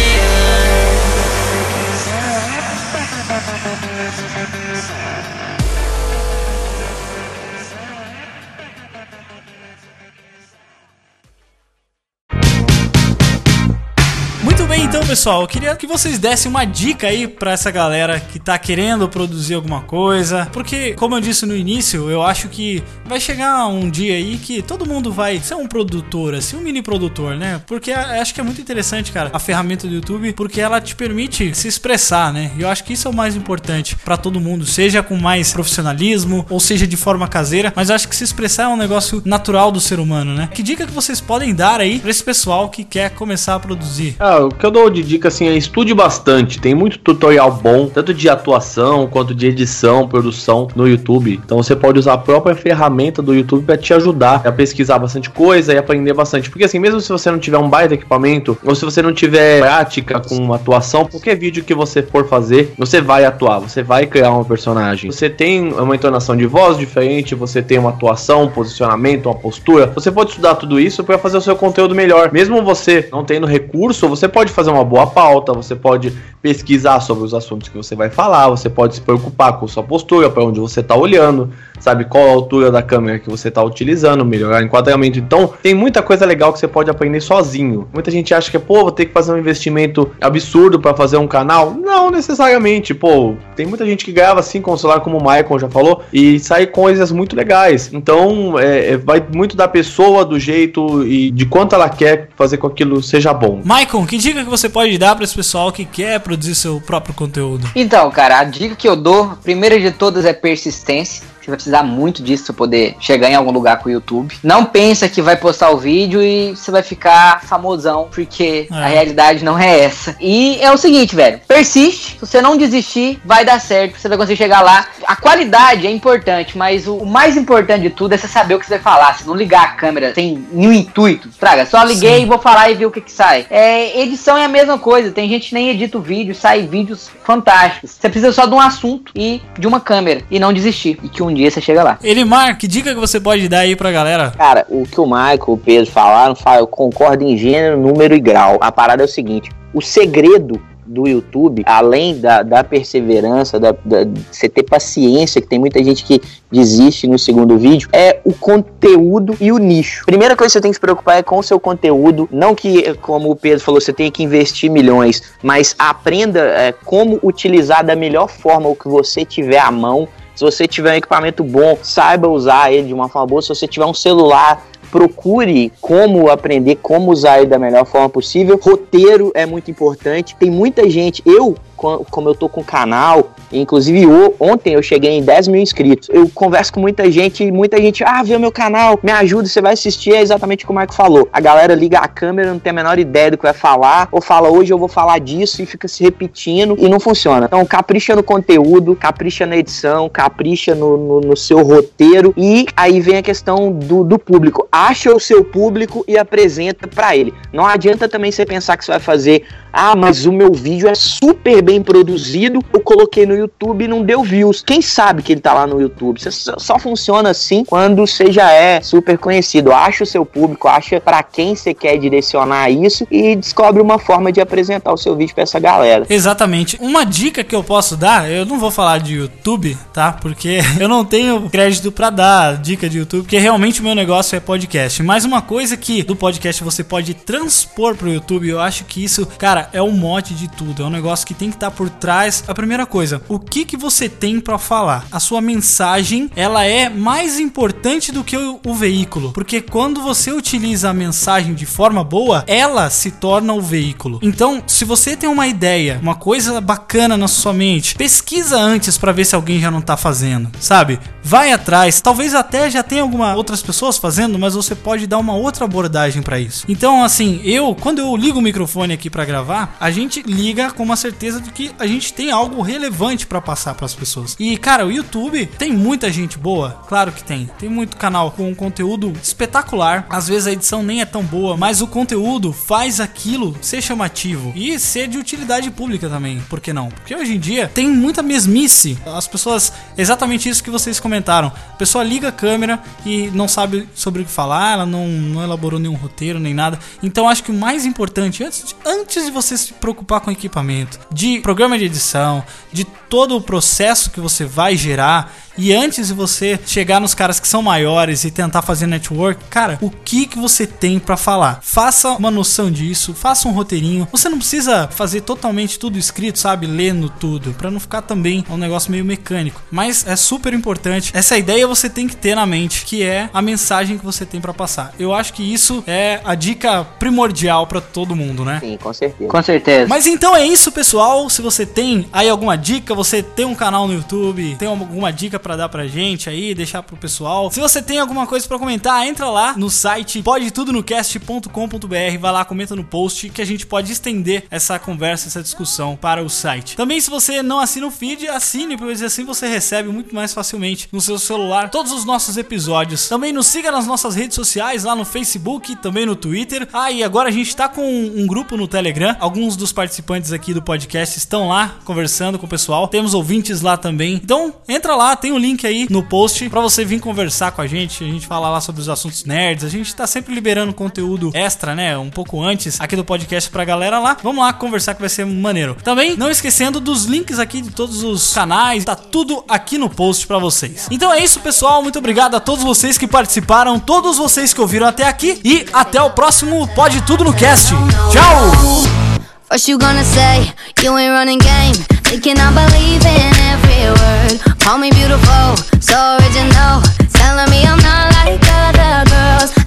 [15.26, 19.08] Pessoal, eu queria que vocês dessem uma dica aí pra essa galera que tá querendo
[19.08, 23.90] produzir alguma coisa, porque, como eu disse no início, eu acho que vai chegar um
[23.90, 27.60] dia aí que todo mundo vai ser um produtor, assim, um mini produtor, né?
[27.66, 31.52] Porque acho que é muito interessante, cara, a ferramenta do YouTube, porque ela te permite
[31.56, 32.52] se expressar, né?
[32.56, 35.52] E eu acho que isso é o mais importante pra todo mundo, seja com mais
[35.52, 39.72] profissionalismo ou seja de forma caseira, mas acho que se expressar é um negócio natural
[39.72, 40.48] do ser humano, né?
[40.54, 44.14] Que dica que vocês podem dar aí pra esse pessoal que quer começar a produzir?
[44.20, 46.60] Ah, o que eu dou de dica assim é estude bastante.
[46.60, 51.40] Tem muito tutorial bom, tanto de atuação quanto de edição, produção no YouTube.
[51.44, 55.30] Então você pode usar a própria ferramenta do YouTube para te ajudar a pesquisar bastante
[55.30, 56.50] coisa e aprender bastante.
[56.50, 59.60] Porque assim, mesmo se você não tiver um baita equipamento, ou se você não tiver
[59.60, 64.32] prática com atuação, qualquer vídeo que você for fazer, você vai atuar, você vai criar
[64.32, 65.10] um personagem.
[65.10, 69.86] Você tem uma entonação de voz diferente, você tem uma atuação, um posicionamento, uma postura.
[69.94, 72.30] Você pode estudar tudo isso para fazer o seu conteúdo melhor.
[72.32, 77.24] Mesmo você não tendo recurso, você pode fazer uma boa pauta, você pode pesquisar sobre
[77.24, 80.60] os assuntos que você vai falar, você pode se preocupar com sua postura, para onde
[80.60, 84.64] você está olhando, sabe qual a altura da câmera que você está utilizando, melhorar o
[84.64, 85.18] enquadramento.
[85.18, 87.88] Então, tem muita coisa legal que você pode aprender sozinho.
[87.92, 91.26] Muita gente acha que, pô, vou ter que fazer um investimento absurdo para fazer um
[91.26, 91.72] canal.
[91.74, 93.34] Não necessariamente, pô.
[93.54, 96.38] Tem muita gente que grava assim com o celular, como o Michael já falou, e
[96.38, 97.90] sai coisas muito legais.
[97.92, 102.58] Então, é, é, vai muito da pessoa, do jeito e de quanto ela quer fazer
[102.58, 103.60] com que aquilo seja bom.
[103.64, 107.14] Maicon, que dica que você pode dar para esse pessoal que quer produzir seu próprio
[107.14, 107.68] conteúdo?
[107.74, 111.35] Então, cara, a dica que eu dou, primeira de todas é persistência.
[111.46, 114.36] Você vai precisar muito disso pra poder chegar em algum lugar com o YouTube.
[114.42, 118.74] Não pensa que vai postar o vídeo e você vai ficar famosão, porque É.
[118.74, 120.16] a realidade não é essa.
[120.20, 121.40] E é o seguinte, velho.
[121.46, 122.14] Persiste.
[122.14, 123.96] Se você não desistir, vai dar certo.
[123.96, 124.88] Você vai conseguir chegar lá.
[125.06, 128.66] A qualidade é importante, mas o, mais importante de tudo é você saber o que
[128.66, 129.16] você vai falar.
[129.16, 131.28] Você não ligar a câmera sem nenhum intuito.
[131.38, 132.22] Traga, só liguei Sim.
[132.24, 133.46] e vou falar e ver o que que sai.
[133.50, 135.12] É, edição é a mesma coisa.
[135.12, 137.92] Tem gente que nem edita o vídeo, sai vídeos fantásticos.
[137.92, 140.22] Você precisa só de um assunto e de uma câmera.
[140.28, 140.98] E não desistir.
[141.04, 141.98] E que um dia você chega lá.
[142.02, 144.32] Elimar, que dica que você pode dar aí pra galera?
[144.36, 148.20] Cara, o que o Michael, o Pedro falaram, fala, eu concordo em gênero, número e
[148.20, 148.58] grau.
[148.60, 154.04] A parada é o seguinte: o segredo do YouTube, além da, da perseverança, da, da-
[154.04, 158.32] de você ter paciência, que tem muita gente que desiste no segundo vídeo, é o
[158.32, 160.04] conteúdo e o nicho.
[160.06, 162.94] Primeira coisa que você tem que se preocupar é com o seu conteúdo, não que,
[163.02, 167.96] como o Pedro falou, você tem que investir milhões, mas aprenda é, como utilizar da
[167.96, 170.06] melhor forma o que você tiver à mão.
[170.36, 173.40] Se você tiver um equipamento bom, saiba usar ele de uma forma boa.
[173.40, 178.60] Se você tiver um celular, procure como aprender, como usar ele da melhor forma possível.
[178.62, 180.36] Roteiro é muito importante.
[180.36, 184.06] Tem muita gente, eu, como eu tô com o canal, inclusive
[184.40, 186.08] ontem eu cheguei em 10 mil inscritos.
[186.10, 189.48] Eu converso com muita gente e muita gente, ah, vê o meu canal, me ajuda,
[189.48, 191.28] você vai assistir, é exatamente como o Marco falou.
[191.32, 194.20] A galera liga a câmera, não tem a menor ideia do que vai falar, ou
[194.20, 197.46] fala, hoje eu vou falar disso e fica se repetindo e não funciona.
[197.46, 203.00] Então, capricha no conteúdo, capricha na edição, capricha no, no, no seu roteiro e aí
[203.00, 204.66] vem a questão do, do público.
[204.70, 207.32] Acha o seu público e apresenta pra ele.
[207.52, 210.94] Não adianta também você pensar que você vai fazer, ah, mas o meu vídeo é
[210.94, 214.62] super bem produzido, eu coloquei no YouTube e não deu views.
[214.62, 216.20] Quem sabe que ele tá lá no YouTube?
[216.20, 219.72] Só, funciona assim quando você já é super conhecido.
[219.72, 224.30] Acha o seu público, acha pra quem você quer direcionar isso e descobre uma forma
[224.30, 226.06] de apresentar o seu vídeo pra essa galera.
[226.08, 226.78] Exatamente.
[226.80, 230.12] Uma dica que eu posso dar, eu não vou falar de YouTube, tá?
[230.12, 234.36] Porque eu não tenho crédito pra dar dica de YouTube, porque realmente o meu negócio
[234.36, 235.02] é podcast.
[235.02, 239.26] Mas uma coisa que do podcast você pode transpor pro YouTube, eu acho que isso,
[239.36, 240.84] cara, é o mote de tudo.
[240.84, 242.44] É um negócio que tem que estar por trás.
[242.46, 245.06] A primeira coisa, o que que você tem pra falar?
[245.10, 250.30] A sua mensagem, ela é mais importante do que o, o veículo, porque quando você
[250.30, 254.20] utiliza a mensagem de forma boa, ela se torna o veículo.
[254.22, 259.12] Então, se você tem uma ideia, uma coisa bacana na sua mente, pesquisa antes pra
[259.12, 261.00] ver se alguém já não tá fazendo, sabe?
[261.22, 262.00] Vai atrás.
[262.00, 266.22] Talvez até já tenha algumas outras pessoas fazendo, mas você pode dar uma outra abordagem
[266.22, 266.64] pra isso.
[266.68, 270.82] Então, assim, eu quando eu ligo o microfone aqui pra gravar, a gente liga com
[270.82, 274.36] uma certeza de que a gente tem algo relevante pra passar pras pessoas.
[274.38, 277.48] E, cara, o YouTube tem muita gente boa, claro que tem.
[277.58, 280.06] Tem muito canal com conteúdo espetacular.
[280.08, 284.52] Às vezes a edição nem é tão boa, mas o conteúdo faz aquilo ser chamativo
[284.54, 286.40] e ser de utilidade pública também.
[286.48, 286.88] Por que não?
[286.88, 288.98] Porque hoje em dia tem muita mesmice.
[289.06, 291.52] As pessoas, exatamente isso que vocês comentaram.
[291.72, 295.42] A pessoa liga a câmera e não sabe sobre o que falar, ela não, não
[295.42, 296.78] elaborou nenhum roteiro nem nada.
[297.02, 300.98] Então acho que o mais importante, antes de, antes de você se preocupar com equipamento,
[301.12, 306.12] de programa de edição, de todo o processo que você vai gerar, e antes de
[306.12, 310.38] você chegar nos caras que são maiores e tentar fazer network, cara, o que que
[310.38, 311.60] você tem pra falar?
[311.62, 314.06] Faça uma noção disso, faça um roteirinho.
[314.12, 318.56] Você não precisa fazer totalmente tudo escrito, sabe, lendo tudo, Pra não ficar também um
[318.56, 319.62] negócio meio mecânico.
[319.70, 321.10] Mas é super importante.
[321.14, 324.40] Essa ideia você tem que ter na mente, que é a mensagem que você tem
[324.40, 324.92] pra passar.
[324.98, 328.60] Eu acho que isso é a dica primordial pra todo mundo, né?
[328.60, 329.30] Sim, com certeza.
[329.30, 329.88] Com certeza.
[329.88, 331.25] Mas então é isso, pessoal.
[331.28, 335.38] Se você tem aí alguma dica, você tem um canal no YouTube, tem alguma dica
[335.38, 337.50] pra dar pra gente aí, deixar pro pessoal.
[337.50, 342.76] Se você tem alguma coisa pra comentar, entra lá no site podetudonocast.com.br, vai lá, comenta
[342.76, 346.76] no post que a gente pode estender essa conversa, essa discussão para o site.
[346.76, 350.88] Também se você não assina o feed, assine, pois assim você recebe muito mais facilmente
[350.92, 353.08] no seu celular todos os nossos episódios.
[353.08, 356.68] Também nos siga nas nossas redes sociais, lá no Facebook, também no Twitter.
[356.72, 359.16] Ah, e agora a gente tá com um grupo no Telegram.
[359.20, 362.88] Alguns dos participantes aqui do podcast estão lá conversando com o pessoal.
[362.88, 364.14] Temos ouvintes lá também.
[364.14, 367.66] Então, entra lá, tem o link aí no post pra você vir conversar com a
[367.66, 368.04] gente.
[368.04, 369.64] A gente fala lá sobre os assuntos nerds.
[369.64, 371.96] A gente tá sempre liberando conteúdo extra, né?
[371.96, 374.16] Um pouco antes aqui do podcast pra galera lá.
[374.22, 375.76] Vamos lá conversar que vai ser maneiro.
[375.82, 378.84] Também, não esquecendo dos links aqui de todos os canais.
[378.84, 380.86] Tá tudo aqui no post pra vocês.
[380.90, 381.82] Então é isso, pessoal.
[381.82, 385.40] Muito obrigado a todos vocês que participaram, todos vocês que ouviram até aqui.
[385.44, 387.72] E até o próximo Pode Tudo no Cast.
[388.10, 389.05] Tchau!
[389.48, 390.50] First you gonna say
[390.82, 394.58] you ain't running game, thinking I believe in every word.
[394.58, 396.82] Call me beautiful, so original,
[397.14, 399.65] telling me I'm not like other girls.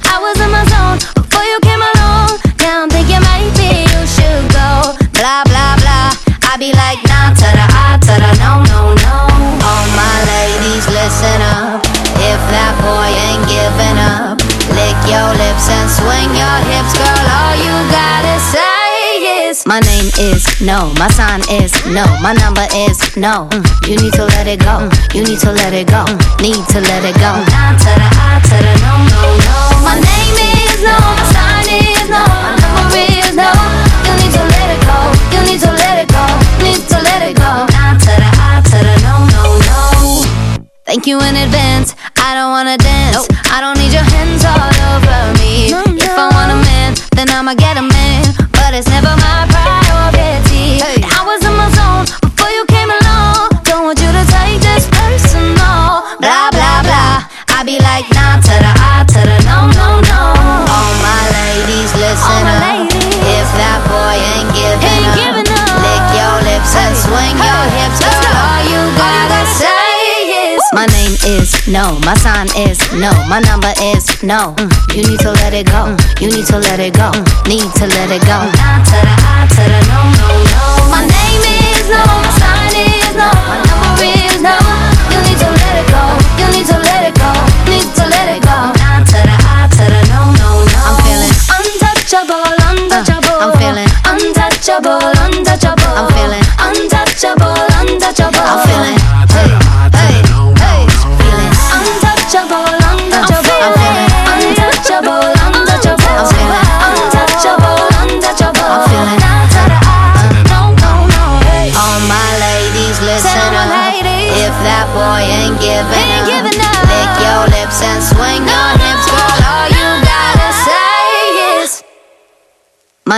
[19.60, 23.47] Is my name is no, my sign is no, my number is no.
[23.51, 24.88] Mm, You need to let it go.
[24.88, 26.05] Mm, You need to let it go.
[26.05, 27.32] Mm, Need to let it go.
[27.51, 29.55] Nah to the I to the no, no, no.
[29.84, 33.49] My name is no, my sign is no, my number is no.
[34.05, 34.97] You need to let it go.
[35.34, 36.24] You need to let it go.
[36.64, 37.51] Need to let it go.
[37.74, 40.64] Nah to the I to the no, no, no.
[40.86, 41.95] Thank you in advance.
[42.18, 43.28] I don't wanna dance.
[43.51, 45.70] I don't need your hands all over me.
[45.99, 48.24] If I want a man, then I'ma get a man.
[48.53, 49.10] But it's never
[57.70, 60.22] be like nah to the I to the no no no.
[60.74, 62.90] All my ladies, listen up.
[63.30, 65.46] If that boy ain't giving up,
[65.86, 68.34] lick your lips and swing your hips, girl.
[68.34, 73.70] All you gotta say is my name is no, my sign is no, my number
[73.94, 74.58] is no.
[74.58, 75.94] Mm, You need to let it go.
[75.94, 77.14] Mm, You need to let it go.
[77.14, 78.50] Mm, Need to let it go.
[78.58, 80.66] Nah to the I to the no no no.
[80.90, 83.30] My name is no, my sign is no,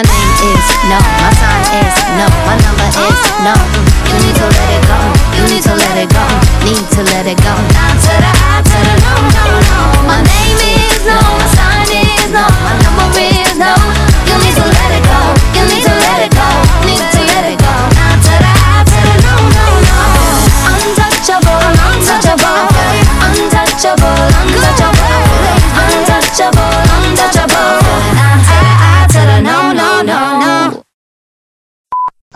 [0.04, 0.31] My name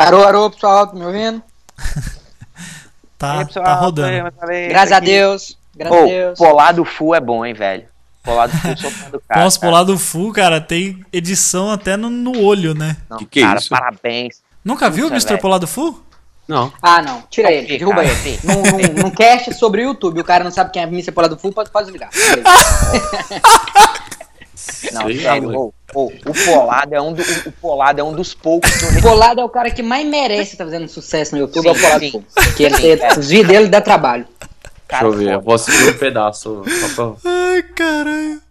[0.05, 1.41] Arô, arô, pessoal, me ouvindo?
[3.17, 4.29] Tá, tá rodando.
[4.67, 5.57] Graças a Deus.
[5.73, 6.37] Graças Ô, a Deus.
[6.37, 7.85] polado full é bom, hein, velho.
[8.21, 9.41] Polado full sou do cara.
[9.41, 12.97] Nossa, pro lado full, cara, tem edição até no, no olho, né?
[13.09, 13.69] Não, Que que é cara, isso?
[13.69, 14.41] parabéns.
[14.63, 15.29] Nunca viu o Mr.
[15.29, 15.41] velho.
[15.41, 16.03] Polado Full?
[16.45, 16.73] Não.
[16.81, 17.21] Ah, não.
[17.29, 18.39] Tira ele, Aqui, derruba cara, ele.
[18.43, 21.13] Num, num, num cast sobre o YouTube, o cara não sabe quem é Mr.
[21.13, 22.09] Pola do Full, pode, pode ligar.
[24.93, 28.33] Não, Sei, sério, ô, ô, o polado é um do- o, polado é um dos
[28.33, 31.41] poucos que eu O Polado é o cara que mais merece estar fazendo sucesso no
[31.41, 32.25] YouTube, é o Sim, Polado sim.
[32.33, 33.19] Porque ele Sim, é.
[33.19, 34.25] os vídeos dele dá trabalho.
[34.87, 36.63] cara Deixa eu ver, eu vou assistir um pedaço.
[36.95, 37.31] Só pra...
[37.31, 38.41] Ai, caralho.